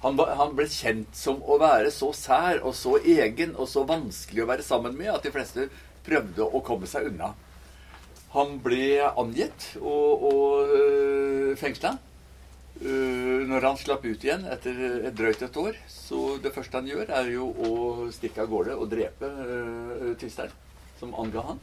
Han, 0.00 0.16
han 0.16 0.54
ble 0.56 0.64
kjent 0.70 1.16
som 1.16 1.42
å 1.44 1.58
være 1.60 1.90
så 1.92 2.08
sær 2.16 2.62
og 2.64 2.72
så 2.76 2.96
egen 2.98 3.52
og 3.56 3.68
så 3.68 3.84
vanskelig 3.88 4.44
å 4.44 4.48
være 4.48 4.64
sammen 4.64 4.96
med 4.96 5.12
at 5.12 5.26
de 5.26 5.32
fleste 5.34 5.66
prøvde 6.06 6.46
å 6.46 6.62
komme 6.64 6.88
seg 6.88 7.10
unna. 7.10 7.34
Han 8.32 8.60
ble 8.64 9.02
angitt 9.18 9.74
og, 9.80 10.24
og 10.30 10.72
øh, 10.78 11.50
fengsla. 11.60 11.98
Uh, 12.80 13.44
når 13.44 13.64
han 13.66 13.76
slapp 13.76 14.06
ut 14.06 14.22
igjen 14.24 14.46
etter 14.48 14.78
et 15.04 15.12
drøyt 15.12 15.42
et 15.44 15.56
år, 15.60 15.76
så 15.92 16.38
det 16.40 16.52
første 16.54 16.80
han 16.80 16.86
gjør, 16.88 17.10
er 17.12 17.26
jo 17.28 17.50
å 17.60 17.72
stikke 18.14 18.40
av 18.40 18.48
gårde 18.48 18.76
og 18.80 18.88
drepe 18.88 19.28
uh, 19.28 20.06
Tysteren, 20.16 20.54
som 20.96 21.12
anga 21.20 21.44
han. 21.50 21.60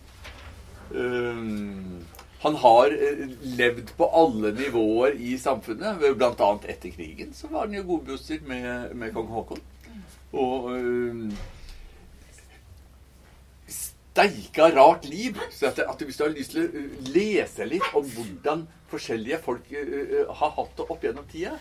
Uh, 0.94 2.27
han 2.44 2.56
har 2.62 2.94
uh, 2.94 3.26
levd 3.58 3.92
på 3.98 4.08
alle 4.22 4.54
nivåer 4.58 5.18
i 5.18 5.38
samfunnet. 5.42 6.04
Blant 6.18 6.42
annet 6.42 6.70
etter 6.76 6.94
krigen 6.94 7.34
så 7.34 7.50
var 7.52 7.66
han 7.66 7.78
jo 7.78 7.86
godbusser 7.92 8.44
med, 8.48 8.96
med 8.98 9.14
kong 9.16 9.30
Haakon. 9.34 9.64
Og 10.38 10.72
uh, 10.74 11.32
steika 13.68 14.70
rart 14.76 15.06
liv. 15.06 15.40
Så 15.52 15.68
at, 15.72 15.80
at 15.80 16.02
hvis 16.02 16.18
du 16.18 16.24
har 16.24 16.34
lyst 16.34 16.56
til 16.56 16.66
å 16.66 16.70
uh, 16.74 17.08
lese 17.14 17.68
litt 17.70 17.96
om 17.98 18.06
hvordan 18.16 18.66
forskjellige 18.92 19.42
folk 19.46 19.72
uh, 19.74 20.24
har 20.40 20.56
hatt 20.58 20.78
det 20.78 20.88
opp 20.88 21.06
gjennom 21.06 21.28
tida, 21.32 21.58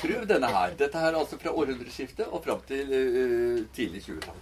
prøv 0.00 0.26
denne 0.30 0.50
her. 0.50 0.76
Dette 0.78 0.98
her 0.98 1.12
er 1.12 1.20
altså 1.22 1.38
fra 1.42 1.54
århundreskiftet 1.54 2.26
og 2.28 2.44
fram 2.46 2.62
til 2.68 2.90
uh, 2.90 3.62
tidlig 3.76 4.04
20-tall. 4.06 4.40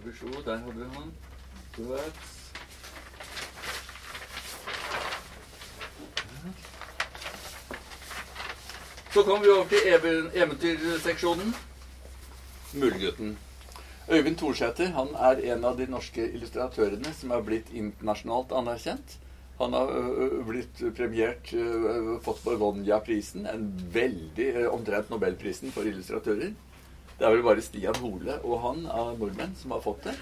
Se, 0.00 0.26
der 0.44 0.56
hadde 0.56 0.78
vi 0.78 0.84
han. 0.94 1.10
Godt. 1.76 2.14
Så 9.12 9.22
kommer 9.22 9.44
vi 9.44 9.50
over 9.52 9.68
til 9.68 9.78
eventyrseksjonen. 10.42 11.54
Muldgutten. 12.74 13.36
Øyvind 14.10 14.36
Thorsæter 14.36 14.90
han 14.96 15.12
er 15.14 15.42
en 15.52 15.64
av 15.64 15.76
de 15.78 15.86
norske 15.90 16.24
illustratørene 16.32 17.12
som 17.14 17.34
er 17.34 17.44
blitt 17.44 17.68
internasjonalt 17.74 18.54
anerkjent. 18.56 19.18
Han 19.60 19.76
har 19.76 19.92
blitt 20.48 20.80
premiert, 20.96 21.52
fått 22.24 22.42
Bologna-prisen, 22.46 23.44
en 23.46 23.68
veldig 23.92 24.68
omtrent 24.72 25.10
Nobelprisen 25.12 25.74
for 25.74 25.84
illustratører. 25.84 26.54
Det 27.20 27.26
er 27.28 27.34
vel 27.36 27.42
bare 27.44 27.60
Stian 27.60 27.98
Hole 28.00 28.38
og 28.40 28.62
han 28.62 28.86
av 28.88 29.18
nordmenn 29.20 29.52
som 29.60 29.74
har 29.74 29.82
fått 29.84 30.06
det. 30.08 30.14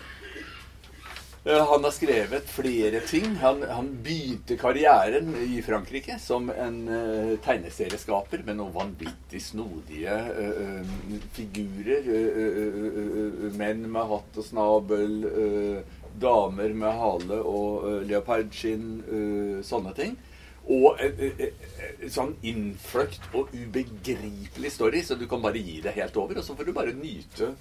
Eh, 1.45 1.67
Han 1.71 1.85
har 1.85 1.93
skrevet 1.95 2.49
flere 2.51 3.01
ting. 3.07 3.37
Han, 3.39 3.63
han 3.63 3.93
begynte 4.03 4.57
karrieren 4.59 5.31
i 5.45 5.63
Frankrike 5.63 6.19
som 6.19 6.51
en 6.51 6.81
uh, 6.91 7.37
tegneserieskaper 7.45 8.43
med 8.49 8.59
noen 8.59 8.75
vanvittig 8.75 9.45
snodige 9.47 10.17
uh, 10.19 10.59
uh, 10.83 11.23
figurer. 11.39 12.11
menn 13.55 13.87
med 13.87 14.11
hatt 14.11 14.43
og 14.43 14.45
snabel, 14.45 15.15
damer 16.19 16.75
med 16.75 16.99
hale 16.99 17.39
og 17.47 17.87
leopardskinn, 18.11 19.63
sånne 19.67 19.95
ting. 19.95 20.19
Og 20.69 20.99
en 21.01 21.21
eh, 21.25 21.45
eh, 21.49 22.09
sånn 22.13 22.35
innfløkt 22.45 23.31
og 23.33 23.53
ubegripelig 23.55 24.73
story, 24.75 25.01
så 25.05 25.17
du 25.17 25.25
kan 25.31 25.41
bare 25.45 25.63
gi 25.63 25.79
det 25.85 25.95
helt 25.97 26.17
over, 26.21 26.41
og 26.41 26.45
så 26.45 26.57
får 26.59 26.69
du 26.69 26.75
bare 26.77 26.97
nyte 26.97 27.55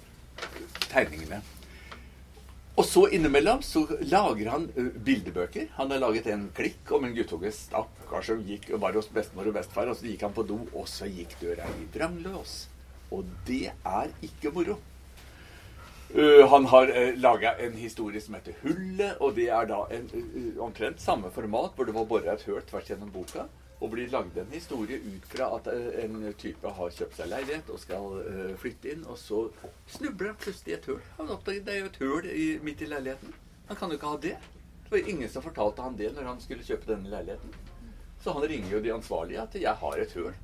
tegningene. 0.90 1.40
Og 2.78 2.86
så 2.86 3.08
innimellom 3.16 3.62
så 3.66 3.80
lager 4.06 4.52
han 4.52 4.68
bildebøker. 5.02 5.72
Han 5.80 5.90
har 5.90 6.02
laget 6.04 6.28
en 6.30 6.44
klikk 6.54 6.92
om 6.94 7.08
en 7.08 7.16
guttunge 7.16 7.50
stakkar 7.50 8.22
som 8.28 8.44
gikk 8.46 8.68
var 8.78 8.94
hos 8.94 9.08
bestemor 9.10 9.48
og 9.50 9.56
bestefar, 9.56 9.90
og 9.90 9.98
så 9.98 10.06
gikk 10.06 10.22
han 10.28 10.36
på 10.36 10.44
do, 10.46 10.60
og 10.76 10.86
så 10.86 11.08
gikk 11.10 11.34
døra 11.40 11.66
i 11.74 11.88
vranglås. 11.96 12.60
Og 13.10 13.26
det 13.48 13.72
er 13.72 14.14
ikke 14.22 14.52
moro. 14.54 14.76
Uh, 16.16 16.46
han 16.48 16.66
har 16.66 16.88
uh, 16.88 17.14
laga 17.20 17.54
en 17.56 17.72
historie 17.72 18.20
som 18.20 18.34
heter 18.34 18.54
Hullet, 18.62 19.18
og 19.20 19.34
det 19.36 19.50
er 19.52 19.66
da 19.68 19.82
en, 19.92 20.06
uh, 20.14 20.62
omtrent 20.64 21.02
samme 21.04 21.28
format, 21.30 21.74
hvor 21.76 21.84
det 21.84 21.94
var 21.96 22.06
bora 22.08 22.32
et 22.32 22.44
høl 22.48 22.62
tvers 22.64 22.88
gjennom 22.88 23.10
boka. 23.12 23.44
Og 23.78 23.92
blir 23.92 24.08
lagd 24.10 24.38
en 24.40 24.48
historie 24.50 24.96
ut 24.98 25.26
fra 25.30 25.52
at 25.54 25.68
en 26.02 26.16
type 26.40 26.70
har 26.78 26.94
kjøpt 26.96 27.14
seg 27.14 27.28
leilighet 27.30 27.68
og 27.70 27.78
skal 27.78 28.16
flytte 28.58 28.90
inn, 28.90 29.04
og 29.06 29.14
så 29.20 29.44
snubler 29.86 30.32
han 30.32 30.40
plutselig 30.40 30.72
i 30.72 30.76
et 30.80 30.88
høl. 30.90 30.98
Han 31.20 31.30
oppdager 31.30 31.62
det 31.62 31.76
er 31.76 31.78
jo 31.84 31.90
et 31.92 32.00
høl 32.00 32.26
i, 32.32 32.46
midt 32.66 32.82
i 32.82 32.88
leiligheten. 32.90 33.36
Han 33.68 33.78
kan 33.78 33.94
jo 33.94 34.00
ikke 34.00 34.10
ha 34.10 34.18
det. 34.24 34.34
Det 34.82 34.90
var 34.96 35.12
ingen 35.12 35.30
som 35.30 35.46
fortalte 35.46 35.86
han 35.86 36.00
det 36.00 36.10
når 36.16 36.26
han 36.32 36.42
skulle 36.42 36.66
kjøpe 36.66 36.90
denne 36.90 37.12
leiligheten. 37.12 37.54
Så 38.24 38.34
han 38.34 38.48
ringer 38.50 38.74
jo 38.74 38.82
de 38.82 38.94
ansvarlige 38.96 39.46
at 39.46 39.54
'jeg 39.54 39.74
har 39.84 40.02
et 40.02 40.18
høl'. 40.18 40.34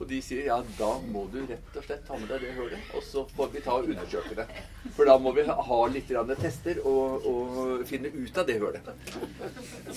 Og 0.00 0.06
de 0.08 0.18
sier 0.24 0.46
ja, 0.48 0.56
da 0.78 0.90
må 1.12 1.26
du 1.28 1.42
rett 1.44 1.74
og 1.76 1.84
slett 1.84 2.06
ta 2.08 2.16
med 2.16 2.30
deg 2.32 2.46
det 2.46 2.54
hølet, 2.56 2.92
og 2.96 3.02
så 3.04 3.26
får 3.36 3.50
vi 3.52 3.60
ta 3.64 3.74
og 3.76 3.90
undersøke 3.92 4.36
det. 4.38 4.46
For 4.96 5.04
da 5.04 5.18
må 5.20 5.34
vi 5.36 5.44
ha 5.44 5.80
litt 5.92 6.12
tester 6.40 6.80
og, 6.88 7.26
og 7.28 7.82
finne 7.88 8.08
ut 8.14 8.40
av 8.40 8.48
det 8.48 8.56
hølet. 8.62 8.88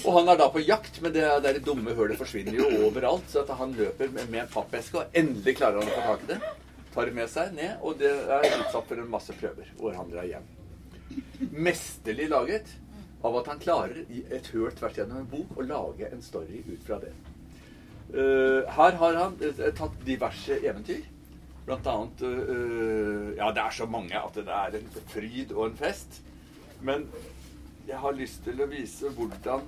Og 0.02 0.10
han 0.18 0.34
er 0.34 0.42
da 0.42 0.50
på 0.52 0.66
jakt, 0.66 1.00
men 1.06 1.16
det, 1.16 1.24
det 1.46 1.64
dumme 1.64 1.96
hølet 1.96 2.20
forsvinner 2.20 2.60
jo 2.60 2.68
overalt. 2.90 3.32
Så 3.32 3.46
at 3.46 3.56
han 3.56 3.72
løper 3.80 4.12
med, 4.12 4.28
med 4.28 4.44
en 4.44 4.52
pappeske, 4.52 5.00
og 5.00 5.16
endelig 5.16 5.56
klarer 5.62 5.80
han 5.80 5.88
å 5.88 5.96
få 5.96 6.06
tak 6.10 6.28
i 6.28 6.32
det. 6.34 6.54
Tar 6.94 7.10
det 7.10 7.18
med 7.18 7.32
seg 7.32 7.56
ned, 7.56 7.78
og 7.82 7.96
det 8.04 8.12
er 8.12 8.50
utsatt 8.60 8.90
for 8.92 9.00
en 9.00 9.12
masse 9.16 9.40
prøver. 9.40 9.72
hvor 9.80 9.96
han 9.96 10.12
drar 10.12 10.28
hjem. 10.28 10.52
mesterlig 11.52 12.28
laget 12.30 12.76
av 13.24 13.38
at 13.40 13.48
han 13.48 13.60
klarer 13.60 14.04
i 14.12 14.26
et 14.36 14.48
høl 14.52 14.72
tvert 14.76 14.98
gjennom 15.00 15.24
en 15.24 15.30
bok 15.32 15.56
å 15.56 15.66
lage 15.68 16.12
en 16.12 16.22
story 16.22 16.60
ut 16.68 16.84
fra 16.84 17.00
det. 17.00 17.14
Eh, 18.14 18.70
her 18.70 18.92
har 18.92 19.16
han 19.18 19.40
eh, 19.42 19.70
tatt 19.74 19.94
diverse 20.06 20.60
eventyr. 20.62 21.02
Blant 21.66 21.88
annet 21.88 22.22
eh, 22.28 23.30
Ja, 23.40 23.48
det 23.56 23.64
er 23.64 23.74
så 23.74 23.88
mange 23.90 24.20
at 24.20 24.36
det 24.38 24.54
er 24.54 24.76
en 24.78 24.92
fryd 25.10 25.54
og 25.56 25.72
en 25.72 25.80
fest. 25.80 26.20
Men 26.86 27.08
jeg 27.88 27.98
har 27.98 28.14
lyst 28.14 28.44
til 28.46 28.62
å 28.62 28.70
vise 28.70 29.10
hvordan 29.16 29.66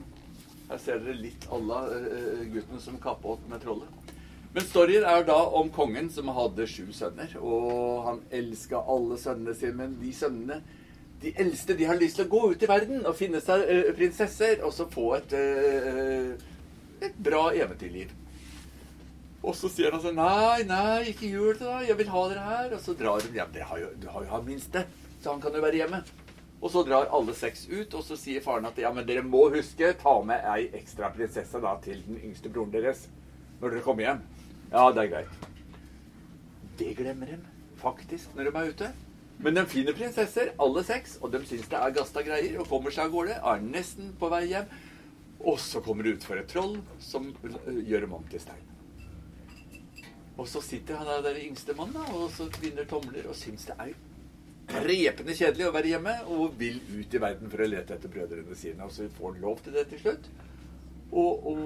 Her 0.69 0.81
ser 0.81 1.01
dere 1.01 1.13
litt 1.19 1.43
alle 1.53 1.75
uh, 1.93 2.39
gutten 2.49 2.79
som 2.81 2.95
kappa 2.97 3.36
med 3.45 3.62
trollet. 3.62 4.13
Men 4.55 4.63
storyen 4.65 5.03
er 5.05 5.21
da 5.27 5.36
om 5.60 5.67
kongen 5.69 6.08
som 6.10 6.31
hadde 6.34 6.65
sju 6.65 6.88
sønner. 6.89 7.36
Og 7.38 8.01
han 8.08 8.23
elska 8.34 8.81
alle 8.81 9.19
sønnene 9.21 9.53
sine, 9.53 9.75
men 9.77 9.93
de 10.01 10.13
sønnene 10.15 10.58
de 11.21 11.36
eldste 11.38 11.77
de 11.77 11.86
har 11.86 12.01
lyst 12.01 12.17
til 12.17 12.25
å 12.25 12.34
gå 12.34 12.41
ut 12.55 12.65
i 12.65 12.69
verden 12.69 13.05
og 13.05 13.13
finne 13.17 13.43
seg 13.45 13.62
prinsesser 13.97 14.65
og 14.65 14.73
så 14.73 14.89
få 14.89 15.05
et, 15.19 15.38
et 17.05 17.21
bra 17.29 17.45
eventyrliv. 17.53 18.10
Og 19.45 19.53
så 19.53 19.69
sier 19.69 19.93
han 19.93 20.01
sånn 20.01 20.17
Nei, 20.17 20.65
nei, 20.65 21.12
ikke 21.12 21.29
gjør 21.29 21.58
det, 21.60 21.65
da. 21.67 21.79
Jeg 21.86 21.97
vil 21.99 22.12
ha 22.12 22.21
dere 22.31 22.45
her. 22.49 22.69
Og 22.73 22.81
så 22.81 22.95
drar 22.97 23.21
de 23.21 23.34
hjem. 23.36 23.51
Dere 23.53 23.69
har 23.69 23.81
jo, 23.84 23.89
du 24.01 24.08
har 24.10 24.25
jo 24.25 24.31
han 24.31 24.47
minste, 24.47 24.86
så 25.21 25.36
han 25.36 25.43
kan 25.43 25.53
jo 25.53 25.62
være 25.65 25.84
hjemme. 25.84 26.01
Og 26.65 26.71
så 26.73 26.81
drar 26.88 27.12
alle 27.13 27.36
seks 27.38 27.67
ut, 27.69 27.93
og 27.93 28.01
så 28.08 28.17
sier 28.17 28.41
faren 28.41 28.65
at 28.65 28.79
ja, 28.81 28.89
men 28.95 29.05
dere 29.05 29.21
må 29.25 29.43
huske, 29.53 29.91
ta 30.01 30.15
med 30.25 30.45
ei 30.49 30.69
ekstra 30.79 31.12
prinsesse 31.13 31.62
da 31.62 31.75
til 31.84 31.99
den 32.08 32.17
yngste 32.23 32.49
broren 32.49 32.73
deres 32.73 33.05
når 33.60 33.75
dere 33.75 33.84
kommer 33.86 34.08
hjem. 34.08 34.23
Ja, 34.71 34.88
det 34.95 35.03
er 35.03 35.12
greit. 35.12 35.49
Det 36.79 36.91
glemmer 36.97 37.29
de 37.29 37.38
faktisk 37.79 38.34
når 38.36 38.49
de 38.49 38.55
er 38.58 38.71
ute. 38.73 38.91
Men 39.45 39.60
de 39.60 39.65
finner 39.69 39.95
prinsesser, 39.95 40.53
alle 40.63 40.84
seks, 40.88 41.17
og 41.21 41.34
de 41.36 41.43
syns 41.45 41.69
det 41.69 41.77
er 41.77 41.95
gasta 41.95 42.23
greier, 42.25 42.58
og 42.60 42.69
kommer 42.71 42.93
seg 42.95 43.10
av 43.10 43.13
gårde. 43.13 43.36
Er 43.38 43.65
nesten 43.67 44.13
på 44.19 44.31
vei 44.31 44.45
hjem. 44.49 44.71
Og 45.45 45.60
så 45.62 45.84
kommer 45.86 46.08
det 46.08 46.15
utfor 46.17 46.39
et 46.39 46.49
troll 46.49 46.79
som 47.03 47.29
gjør 47.67 48.08
dem 48.08 48.15
om 48.17 48.25
til 48.31 48.41
stein. 48.41 48.75
Og 50.36 50.48
så 50.52 50.62
sitter 50.62 51.00
han 51.00 51.24
der, 51.24 51.38
yngste 51.45 51.76
mann 51.78 51.93
da, 51.95 52.04
og 52.15 52.28
så 52.36 52.50
kvinner 52.52 52.88
tomler 52.89 53.28
og 53.30 53.38
syns 53.39 53.69
det 53.69 53.76
er 53.80 53.93
drepende 54.65 55.36
kjedelig 55.38 55.67
å 55.67 55.74
være 55.76 55.91
hjemme, 55.93 56.15
og 56.34 56.58
vil 56.60 56.80
ut 56.89 57.13
i 57.13 57.21
verden 57.21 57.52
for 57.52 57.62
å 57.62 57.69
lete 57.69 57.95
etter 57.95 58.12
brødrene 58.12 58.58
sine. 58.58 58.84
Og 58.86 58.91
så 58.91 59.08
får 59.17 59.32
han 59.32 59.43
lov 59.45 59.62
til 59.63 59.78
det 59.78 59.86
til 59.91 60.02
slutt. 60.02 60.26
Og, 61.15 61.34
og 61.52 61.62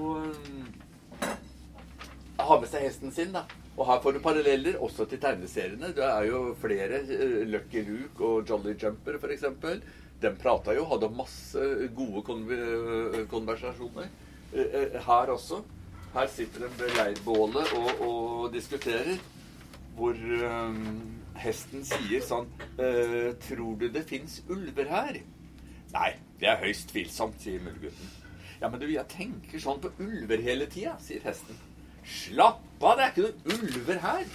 har 2.40 2.62
med 2.62 2.70
seg 2.72 2.86
hesten 2.86 3.16
sin, 3.16 3.34
da. 3.36 3.46
Og 3.80 3.88
her 3.88 4.02
får 4.04 4.16
du 4.16 4.22
paralleller 4.24 4.78
også 4.84 5.08
til 5.08 5.22
tegneseriene. 5.24 5.94
Det 5.96 6.06
er 6.06 6.28
jo 6.28 6.44
flere. 6.60 7.02
uh, 7.08 7.42
Lucky 7.48 7.86
Luke 7.88 8.20
og 8.26 8.50
Jolly 8.50 8.76
Jumper, 8.76 9.18
f.eks. 9.18 9.46
De 10.20 10.34
prata 10.36 10.76
jo, 10.76 10.84
hadde 10.92 11.16
masse 11.16 11.68
gode 11.96 12.26
konv 12.28 12.52
konversasjoner. 13.32 14.12
Uh, 14.52 15.00
her 15.08 15.32
også. 15.32 15.64
Her 16.14 16.28
sitter 16.32 16.66
de 16.66 16.70
ved 16.80 16.96
leirbålet 16.98 17.74
og, 17.78 18.02
og 18.08 18.54
diskuterer. 18.54 19.20
Hvor 20.00 20.16
um, 20.16 20.80
hesten 21.40 21.84
sier 21.86 22.24
sånn 22.24 22.48
«Eh, 22.80 23.34
Tror 23.44 23.76
du 23.82 23.90
det 23.92 24.06
fins 24.08 24.40
ulver 24.50 24.88
her? 24.90 25.20
Nei, 25.92 26.10
det 26.40 26.48
er 26.52 26.62
høyst 26.64 26.92
tvilsomt, 26.94 27.40
sier 27.44 27.60
muldgutten. 27.66 28.14
Ja, 28.62 28.70
men 28.70 28.80
du, 28.82 28.88
jeg 28.92 29.06
tenker 29.12 29.62
sånn 29.64 29.82
på 29.84 29.92
ulver 30.04 30.42
hele 30.44 30.68
tida, 30.72 30.96
sier 31.04 31.24
hesten. 31.26 31.58
Slapp 32.10 32.64
av, 32.84 32.96
det 33.00 33.06
er 33.06 33.14
ikke 33.14 33.52
noen 33.52 33.70
ulver 33.70 34.02
her. 34.06 34.26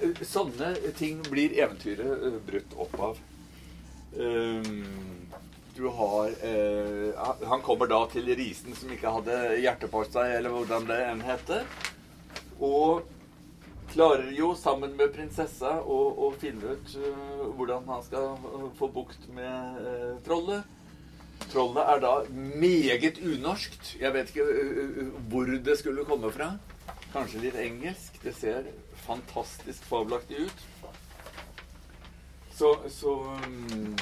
Eh, 0.00 0.24
Sånne 0.26 0.72
ting 0.98 1.22
blir 1.30 1.54
eventyret 1.58 2.38
brutt 2.46 2.78
opp 2.86 2.96
av. 3.10 3.22
Um, 4.14 5.23
du 5.76 5.88
har 5.88 6.30
eh, 6.46 7.48
Han 7.48 7.62
kommer 7.62 7.90
da 7.90 8.04
til 8.12 8.30
risen 8.38 8.76
som 8.78 8.92
ikke 8.94 9.10
hadde 9.16 9.38
hjerte 9.58 9.90
på 9.90 10.04
seg, 10.06 10.36
eller 10.38 10.54
hvordan 10.54 10.86
det 10.86 11.00
enn 11.08 11.24
heter. 11.24 11.66
Og 12.62 13.02
klarer 13.90 14.30
jo 14.34 14.52
sammen 14.58 14.94
med 14.98 15.12
prinsessa 15.14 15.76
å, 15.82 15.98
å 16.26 16.30
finne 16.40 16.74
ut 16.74 16.94
uh, 16.98 17.42
hvordan 17.54 17.84
han 17.90 18.02
skal 18.06 18.32
uh, 18.42 18.70
få 18.78 18.88
bukt 18.94 19.28
med 19.34 19.82
uh, 19.82 20.14
trollet. 20.26 20.64
Trollet 21.50 21.90
er 21.92 22.00
da 22.02 22.12
meget 22.32 23.20
unorskt. 23.22 23.94
Jeg 24.00 24.14
vet 24.14 24.30
ikke 24.32 25.10
hvor 25.30 25.50
det 25.66 25.76
skulle 25.78 26.06
komme 26.08 26.30
fra. 26.34 26.54
Kanskje 27.12 27.44
litt 27.44 27.58
engelsk. 27.60 28.16
Det 28.22 28.32
ser 28.34 28.70
fantastisk 29.04 29.84
fabelaktig 29.90 30.46
ut. 30.46 30.64
Så, 32.54 32.70
så 32.88 33.18
um, 33.44 33.94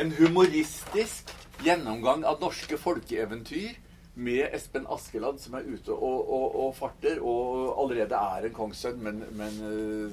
En 0.00 0.12
humoristisk 0.16 1.28
gjennomgang 1.60 2.22
av 2.24 2.38
norske 2.40 2.78
folkeeventyr 2.80 3.74
med 4.16 4.54
Espen 4.56 4.86
Askeladd 4.88 5.42
som 5.42 5.58
er 5.58 5.66
ute 5.68 5.92
og, 5.92 6.22
og, 6.24 6.54
og 6.62 6.70
farter, 6.78 7.20
og 7.20 7.74
allerede 7.82 8.16
er 8.16 8.46
en 8.48 8.54
kongssønn, 8.56 8.96
men, 9.04 9.20
men, 9.36 9.58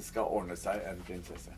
skal 0.04 0.28
ordne 0.28 0.58
seg 0.60 0.84
en 0.90 1.00
prinsesse. 1.08 1.56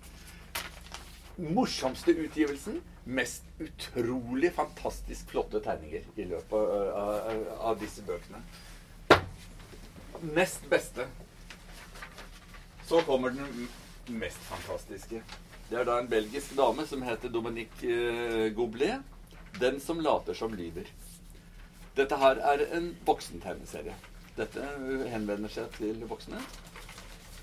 Morsomste 1.43 2.15
utgivelsen. 2.23 2.79
Mest 3.11 3.51
utrolig 3.59 4.53
fantastisk 4.55 5.33
flotte 5.33 5.59
tegninger 5.65 6.07
i 6.21 6.31
løpet 6.31 6.55
av, 6.55 7.13
av, 7.35 7.45
av 7.73 7.83
disse 7.83 8.07
bøkene. 8.07 8.45
Nest 10.37 10.71
beste. 10.71 11.09
Så 12.87 13.03
kommer 13.11 13.35
den 13.35 13.71
mest 14.23 14.51
fantastiske. 14.53 15.25
Det 15.71 15.79
er 15.79 15.85
da 15.87 16.01
en 16.01 16.09
belgisk 16.11 16.57
dame 16.59 16.83
som 16.83 17.03
heter 17.07 17.31
Dominique 17.31 18.51
Goblet. 18.59 19.05
Den 19.61 19.77
som 19.81 20.01
later 20.03 20.35
som 20.35 20.55
lyver. 20.55 20.89
Dette 21.95 22.17
her 22.19 22.41
er 22.43 22.65
en 22.75 22.89
voksentegneserie. 23.07 23.95
Dette 24.35 24.67
henvender 25.13 25.53
seg 25.53 25.71
til 25.77 26.03
voksne. 26.11 26.41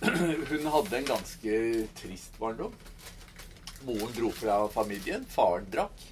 Hun 0.49 0.67
hadde 0.73 0.97
en 0.97 1.07
ganske 1.07 1.53
trist 2.01 2.35
barndom. 2.41 2.75
Moren 3.87 4.11
dro 4.17 4.31
fra 4.35 4.57
familien. 4.75 5.23
Faren 5.31 5.69
drakk. 5.71 6.03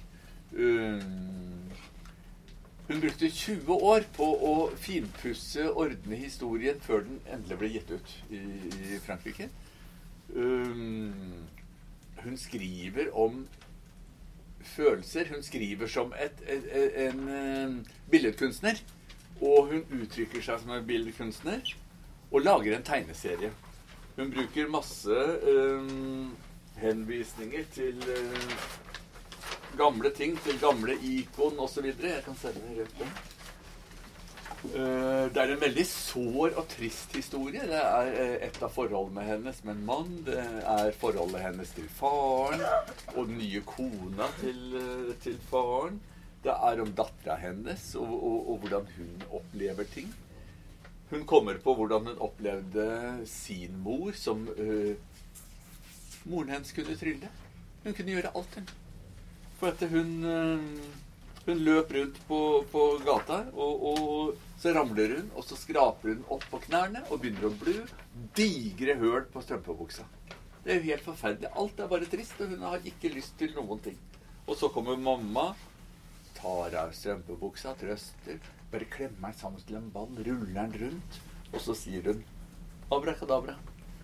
Hun 2.86 3.02
brukte 3.02 3.28
20 3.28 3.76
år 3.90 4.08
på 4.16 4.24
å 4.24 4.54
finpusse, 4.80 5.68
ordne 5.68 6.16
historien 6.22 6.80
før 6.80 7.04
den 7.04 7.20
endelig 7.28 7.60
ble 7.60 7.72
gitt 7.76 7.92
ut 7.92 8.16
i, 8.30 8.40
Frankrike. 9.04 9.50
Frankrike. 10.32 11.55
Hun 12.26 12.38
skriver 12.38 13.12
om 13.14 13.44
følelser. 14.66 15.28
Hun 15.30 15.42
skriver 15.46 15.86
som 15.86 16.12
et, 16.18 16.42
et, 16.50 16.64
et, 16.74 16.96
en, 17.06 17.28
en 17.28 17.76
billedkunstner. 18.10 18.82
Og 19.40 19.70
hun 19.70 19.84
uttrykker 20.00 20.42
seg 20.42 20.62
som 20.62 20.72
en 20.74 20.86
billedkunstner 20.88 21.76
og 22.32 22.42
lager 22.42 22.74
en 22.76 22.84
tegneserie. 22.86 23.52
Hun 24.16 24.32
bruker 24.32 24.70
masse 24.72 25.20
øh, 25.52 25.90
henvisninger 26.80 27.64
til 27.72 28.02
øh, 28.16 28.52
gamle 29.78 30.10
ting, 30.10 30.38
til 30.42 30.58
gamle 30.60 30.98
ikon 31.02 31.58
osv. 31.58 31.86
Jeg 31.86 32.22
kan 32.24 32.38
sende 32.40 32.80
rett 32.80 32.98
på. 32.98 33.35
Uh, 34.74 35.26
det 35.32 35.40
er 35.42 35.52
en 35.52 35.60
veldig 35.62 35.84
sår 35.88 36.56
og 36.58 36.66
trist 36.72 37.14
historie. 37.16 37.62
Det 37.68 37.78
er 37.78 38.10
uh, 38.16 38.34
et 38.46 38.58
av 38.64 38.72
forholdene 38.74 39.24
hennes 39.26 39.62
med 39.64 39.76
en 39.76 39.86
mann. 39.88 40.12
Det 40.26 40.38
er 40.38 40.98
forholdet 41.00 41.44
hennes 41.44 41.72
til 41.76 41.88
faren 41.98 42.64
og 43.14 43.22
den 43.22 43.38
nye 43.40 43.62
kona 43.68 44.28
til, 44.40 44.60
uh, 44.74 45.12
til 45.22 45.38
faren. 45.50 46.00
Det 46.44 46.54
er 46.54 46.82
om 46.82 46.92
dattera 46.98 47.38
hennes 47.42 47.88
og, 47.98 48.12
og, 48.16 48.38
og, 48.52 48.58
hvordan 48.64 48.90
hun 48.96 49.26
opplever 49.40 49.88
ting. 49.94 50.12
Hun 51.10 51.24
kommer 51.26 51.58
på 51.62 51.74
hvordan 51.78 52.10
hun 52.10 52.22
opplevde 52.22 52.86
sin 53.30 53.78
mor 53.82 54.14
som 54.18 54.42
Moren 56.26 56.50
hennes 56.50 56.72
kunne 56.74 56.96
trylle. 56.98 57.30
Hun 57.84 57.94
kunne 57.94 58.14
gjøre 58.14 58.32
alt, 58.34 58.58
hun. 58.58 58.70
For 59.60 59.70
at 59.70 59.84
hun 59.90 60.26
hun 61.46 61.62
løp 61.62 61.92
rundt 61.94 62.16
på, 62.26 62.40
på 62.72 62.84
gata, 63.06 63.44
og, 63.54 63.82
og, 63.90 64.36
så 64.58 64.72
ramler 64.72 65.16
hun, 65.18 65.30
og 65.36 65.44
så 65.44 65.56
skraper 65.58 66.14
hun 66.14 66.24
opp 66.32 66.44
på 66.50 66.60
knærne 66.64 67.02
og 67.10 67.20
begynner 67.20 67.48
å 67.50 67.56
blø. 67.60 67.76
Digre 68.38 68.96
høl 69.00 69.26
på 69.32 69.42
strømpebuksa. 69.44 70.06
Det 70.64 70.72
er 70.72 70.80
jo 70.80 70.88
helt 70.88 71.04
forferdelig. 71.06 71.50
Alt 71.60 71.80
er 71.80 71.90
bare 71.90 72.08
trist, 72.10 72.40
og 72.40 72.54
hun 72.54 72.64
har 72.66 72.88
ikke 72.88 73.12
lyst 73.12 73.36
til 73.38 73.52
noen 73.54 73.82
ting. 73.84 73.98
Og 74.46 74.56
så 74.58 74.70
kommer 74.72 74.96
mamma, 74.98 75.50
tar 76.38 76.74
av 76.80 76.94
strømpebuksa, 76.96 77.76
trøster, 77.78 78.40
bare 78.72 78.88
klemmer 78.90 79.30
den 79.30 79.38
sammen 79.38 79.62
til 79.68 79.78
en 79.78 79.92
ball, 79.94 80.10
ruller 80.16 80.56
den 80.56 80.74
rundt, 80.82 81.20
og 81.52 81.60
så 81.62 81.76
sier 81.76 82.08
hun 82.08 82.24
abrakadabra. 82.92 83.54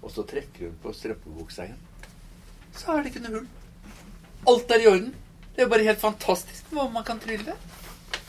Og 0.02 0.10
så 0.10 0.24
trekker 0.26 0.68
hun 0.68 0.78
på 0.82 0.92
strømpebuksa 0.98 1.66
igjen. 1.68 1.82
Så 2.76 2.92
er 2.92 3.02
det 3.02 3.12
ikke 3.12 3.24
noe 3.24 3.40
hull. 3.40 3.50
Alt 4.52 4.72
er 4.74 4.82
i 4.82 4.90
orden. 4.90 5.12
Det 5.54 5.64
er 5.64 5.70
bare 5.70 5.86
helt 5.86 6.00
fantastisk 6.02 6.70
hva 6.74 6.88
man 6.90 7.04
kan 7.06 7.20
trylle. 7.22 7.54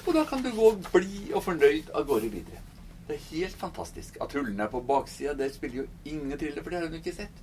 Og 0.06 0.14
da 0.14 0.26
kan 0.28 0.43
du 0.43 0.51
gå 0.51 0.70
blid 0.91 1.32
og 1.34 1.43
fornøyd 1.45 1.91
av 1.95 2.08
gårde 2.08 2.30
videre. 2.34 2.60
Det 3.08 3.16
er 3.16 3.26
helt 3.30 3.56
fantastisk. 3.60 4.18
At 4.24 4.34
hullene 4.36 4.64
er 4.64 4.72
på 4.72 4.82
baksida, 4.88 5.34
det 5.39 5.54
spiller 5.56 5.84
jo 5.84 5.88
ingen 6.06 6.38
trille, 6.39 6.64
for 6.64 6.72
det 6.72 6.80
har 6.80 6.88
hun 6.88 6.99
ikke 6.99 7.16
sett. 7.16 7.41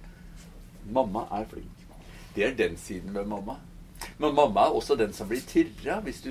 Mamma 0.93 1.27
er 1.37 1.49
flink. 1.49 1.85
Det 2.35 2.47
er 2.47 2.55
den 2.57 2.77
siden 2.81 3.15
ved 3.15 3.29
mamma. 3.29 3.57
Men 4.19 4.35
mamma 4.35 4.67
er 4.67 4.77
også 4.77 4.97
den 4.97 5.13
som 5.13 5.29
blir 5.29 5.43
tirra 5.45 5.99
hvis 6.05 6.23
du 6.25 6.31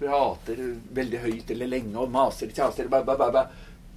prater 0.00 0.62
veldig 0.94 1.20
høyt 1.22 1.50
eller 1.54 1.70
lenge 1.70 1.98
og 1.98 2.10
maser 2.10 2.50
kjaser, 2.54 2.90
ba, 2.90 3.02
ba, 3.06 3.16
ba. 3.18 3.44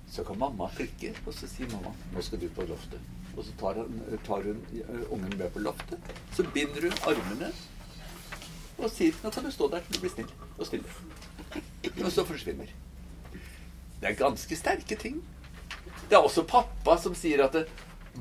Så 0.10 0.26
kan 0.26 0.38
mamma 0.42 0.70
klikke, 0.76 1.14
og 1.26 1.34
så 1.34 1.48
sier 1.48 1.70
mamma 1.70 1.94
'Nå 2.14 2.22
skal 2.22 2.42
du 2.42 2.48
på 2.50 2.66
loftet'. 2.66 3.02
Og 3.38 3.46
så 3.46 3.52
tar 3.60 3.74
hun, 3.74 4.02
tar 4.26 4.42
hun 4.42 4.62
ungen 5.10 5.38
med 5.38 5.50
på 5.54 5.60
loftet. 5.60 6.00
Så 6.34 6.44
binder 6.54 6.82
hun 6.82 6.98
armene 7.06 7.52
og 8.78 8.90
sier 8.90 9.14
'Nå 9.24 9.30
kan 9.30 9.44
du 9.44 9.52
stå 9.52 9.70
der 9.70 9.80
til 9.80 9.96
du 9.96 10.00
blir 10.00 10.10
snill 10.10 10.34
og 10.58 10.66
stille'. 10.66 11.19
Og 12.04 12.12
så 12.12 12.26
forsvinner. 12.28 12.70
Det 14.00 14.10
er 14.10 14.18
ganske 14.20 14.56
sterke 14.56 14.96
ting. 15.00 15.20
Det 16.10 16.18
er 16.18 16.24
også 16.24 16.46
pappa 16.48 16.98
som 17.02 17.16
sier 17.18 17.44
at 17.46 17.58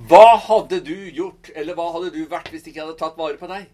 Hva 0.08 0.36
hadde 0.44 0.80
du 0.84 0.94
gjort, 1.14 1.50
eller 1.56 1.74
hva 1.74 1.88
hadde 1.94 2.12
du 2.14 2.24
vært 2.30 2.50
hvis 2.52 2.66
ikke 2.66 2.80
jeg 2.80 2.86
hadde 2.86 2.98
tatt 3.00 3.18
vare 3.18 3.38
på 3.40 3.48
deg? 3.50 3.68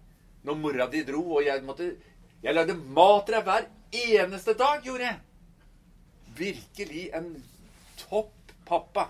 Når 0.44 0.60
mora 0.60 0.86
di 0.92 1.02
dro, 1.04 1.22
og 1.38 1.46
jeg 1.46 1.64
måtte 1.64 1.94
Jeg 2.44 2.54
lagde 2.54 2.76
mat 2.76 3.26
til 3.26 3.38
deg 3.38 3.48
hver 3.48 3.68
eneste 3.94 4.54
dag, 4.58 4.82
gjorde 4.84 5.08
jeg. 5.08 5.18
Virkelig 6.36 7.04
en 7.16 7.30
topp 7.96 8.52
pappa. 8.68 9.08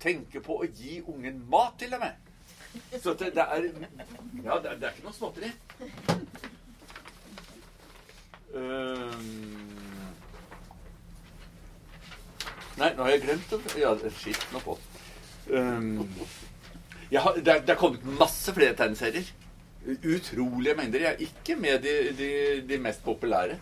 Tenker 0.00 0.42
på 0.44 0.58
å 0.60 0.68
gi 0.68 0.98
ungen 1.08 1.40
mat, 1.48 1.78
til 1.80 1.94
og 1.96 2.02
med. 2.04 2.20
Så 3.00 3.14
det, 3.14 3.32
er 3.38 3.70
Ja, 4.44 4.58
det 4.58 4.70
er, 4.70 4.76
det 4.76 4.88
er 4.88 4.92
ikke 4.92 5.06
noe 5.06 5.16
småtteri. 5.16 5.52
Um, 8.54 9.64
Nei, 12.78 12.90
nå 12.94 13.02
har 13.02 13.10
jeg 13.10 13.22
glemt 13.24 13.50
det. 13.50 13.60
Ja, 13.82 13.94
skitt 14.14 14.44
nå 14.54 14.60
på. 14.62 14.76
Um, 15.50 16.04
jeg 17.10 17.22
har, 17.22 17.36
det, 17.38 17.50
er, 17.50 17.64
det 17.66 17.74
er 17.74 17.78
kommet 17.78 18.06
masse 18.18 18.54
flere 18.54 18.76
tegneserier. 18.78 19.26
Utrolige 19.84 20.74
mengder. 20.78 21.04
Jeg 21.04 21.12
er 21.12 21.24
ikke 21.26 21.56
med 21.60 21.82
de, 21.84 21.94
de, 22.18 22.30
de 22.66 22.78
mest 22.82 23.02
populære. 23.06 23.58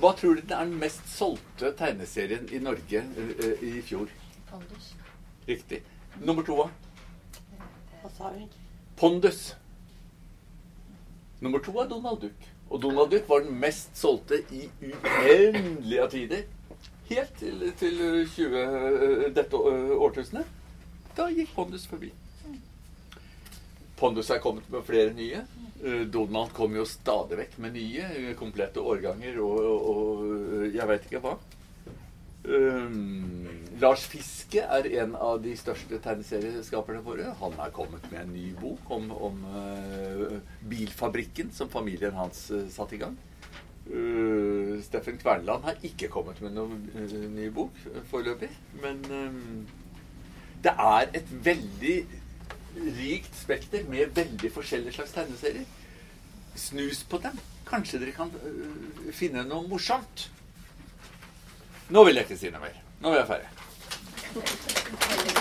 Hva 0.00 0.12
tror 0.16 0.36
du 0.36 0.42
er 0.42 0.48
den 0.50 0.74
mest 0.80 1.04
solgte 1.08 1.70
tegneserien 1.78 2.48
i 2.52 2.60
Norge 2.60 3.04
uh, 3.04 3.62
i 3.64 3.78
fjor? 3.84 4.10
Pondus. 4.50 4.90
Riktig. 5.48 5.84
Nummer 6.24 6.44
to, 6.44 6.56
hva? 6.58 6.68
Hva 8.02 8.12
sa 8.16 8.32
hun? 8.32 8.48
Pondus. 8.96 9.50
Nummer 11.44 11.60
to 11.60 11.76
er 11.80 11.88
Donald 11.88 12.24
Duck. 12.24 12.55
Og 12.70 12.82
Donald 12.82 13.10
Duck 13.10 13.28
var 13.28 13.44
den 13.46 13.58
mest 13.60 13.94
solgte 13.98 14.42
i 14.50 14.66
uendelige 14.82 16.08
tider. 16.10 16.44
Helt 17.06 17.34
til, 17.38 17.72
til 17.78 17.98
20, 18.34 18.58
øh, 18.58 19.34
dette 19.34 19.56
øh, 19.56 19.90
årtusenet. 20.02 20.46
Da 21.16 21.28
gikk 21.30 21.54
Pondus 21.54 21.86
forbi. 21.86 22.10
Pondus 23.96 24.30
er 24.30 24.42
kommet 24.42 24.66
med 24.70 24.82
flere 24.84 25.14
nye. 25.14 25.44
Eh, 25.84 26.02
Donald 26.12 26.52
kom 26.56 26.74
jo 26.76 26.84
stadig 26.88 27.38
vekk 27.38 27.58
med 27.62 27.76
nye 27.76 28.08
eh, 28.16 28.32
komplette 28.36 28.82
årganger 28.82 29.38
og, 29.40 29.60
og, 29.70 29.86
og 29.92 30.74
jeg 30.74 30.88
veit 30.90 31.06
ikke 31.08 31.22
hva. 31.24 31.36
Um, 32.46 33.46
Lars 33.76 34.06
Fiske 34.08 34.62
er 34.62 34.86
en 35.02 35.14
av 35.20 35.40
de 35.44 35.52
største 35.58 35.98
tegneserieskaperne 36.00 37.02
våre. 37.04 37.28
Han 37.42 37.56
er 37.60 37.72
kommet 37.76 38.04
med 38.12 38.22
en 38.22 38.32
ny 38.32 38.50
bok 38.56 38.90
om, 38.94 39.10
om 39.12 39.42
uh, 39.52 40.36
bilfabrikken 40.68 41.50
som 41.52 41.68
familien 41.72 42.16
hans 42.16 42.46
uh, 42.54 42.62
satte 42.72 42.96
i 42.96 43.00
gang. 43.02 43.16
Uh, 43.86 44.78
Steffen 44.84 45.18
Kverneland 45.20 45.66
har 45.68 45.84
ikke 45.84 46.08
kommet 46.12 46.40
med 46.42 46.56
noen 46.56 46.86
ny 47.34 47.50
bok 47.52 47.76
foreløpig. 48.12 48.48
Men 48.80 49.02
um, 49.10 49.66
det 50.64 50.72
er 50.72 51.12
et 51.20 51.34
veldig 51.44 51.98
rikt 52.96 53.36
spekter 53.36 53.84
med 53.92 54.16
veldig 54.16 54.52
forskjellige 54.56 54.96
slags 54.96 55.12
tegneserier. 55.16 55.68
Snus 56.56 57.04
på 57.04 57.20
dem. 57.20 57.36
Kanskje 57.68 58.00
dere 58.00 58.16
kan 58.16 58.32
finne 59.12 59.44
noe 59.44 59.68
morsomt. 59.68 60.30
Nå 61.92 62.08
vil 62.08 62.16
jeg 62.16 62.30
ikke 62.30 62.40
si 62.40 62.54
noe 62.54 62.64
mer. 62.64 62.82
Nå 63.04 63.12
er 63.12 63.20
jeg 63.20 63.30
ferdig. 63.34 63.55
Thank 64.38 65.30
you. 65.30 65.35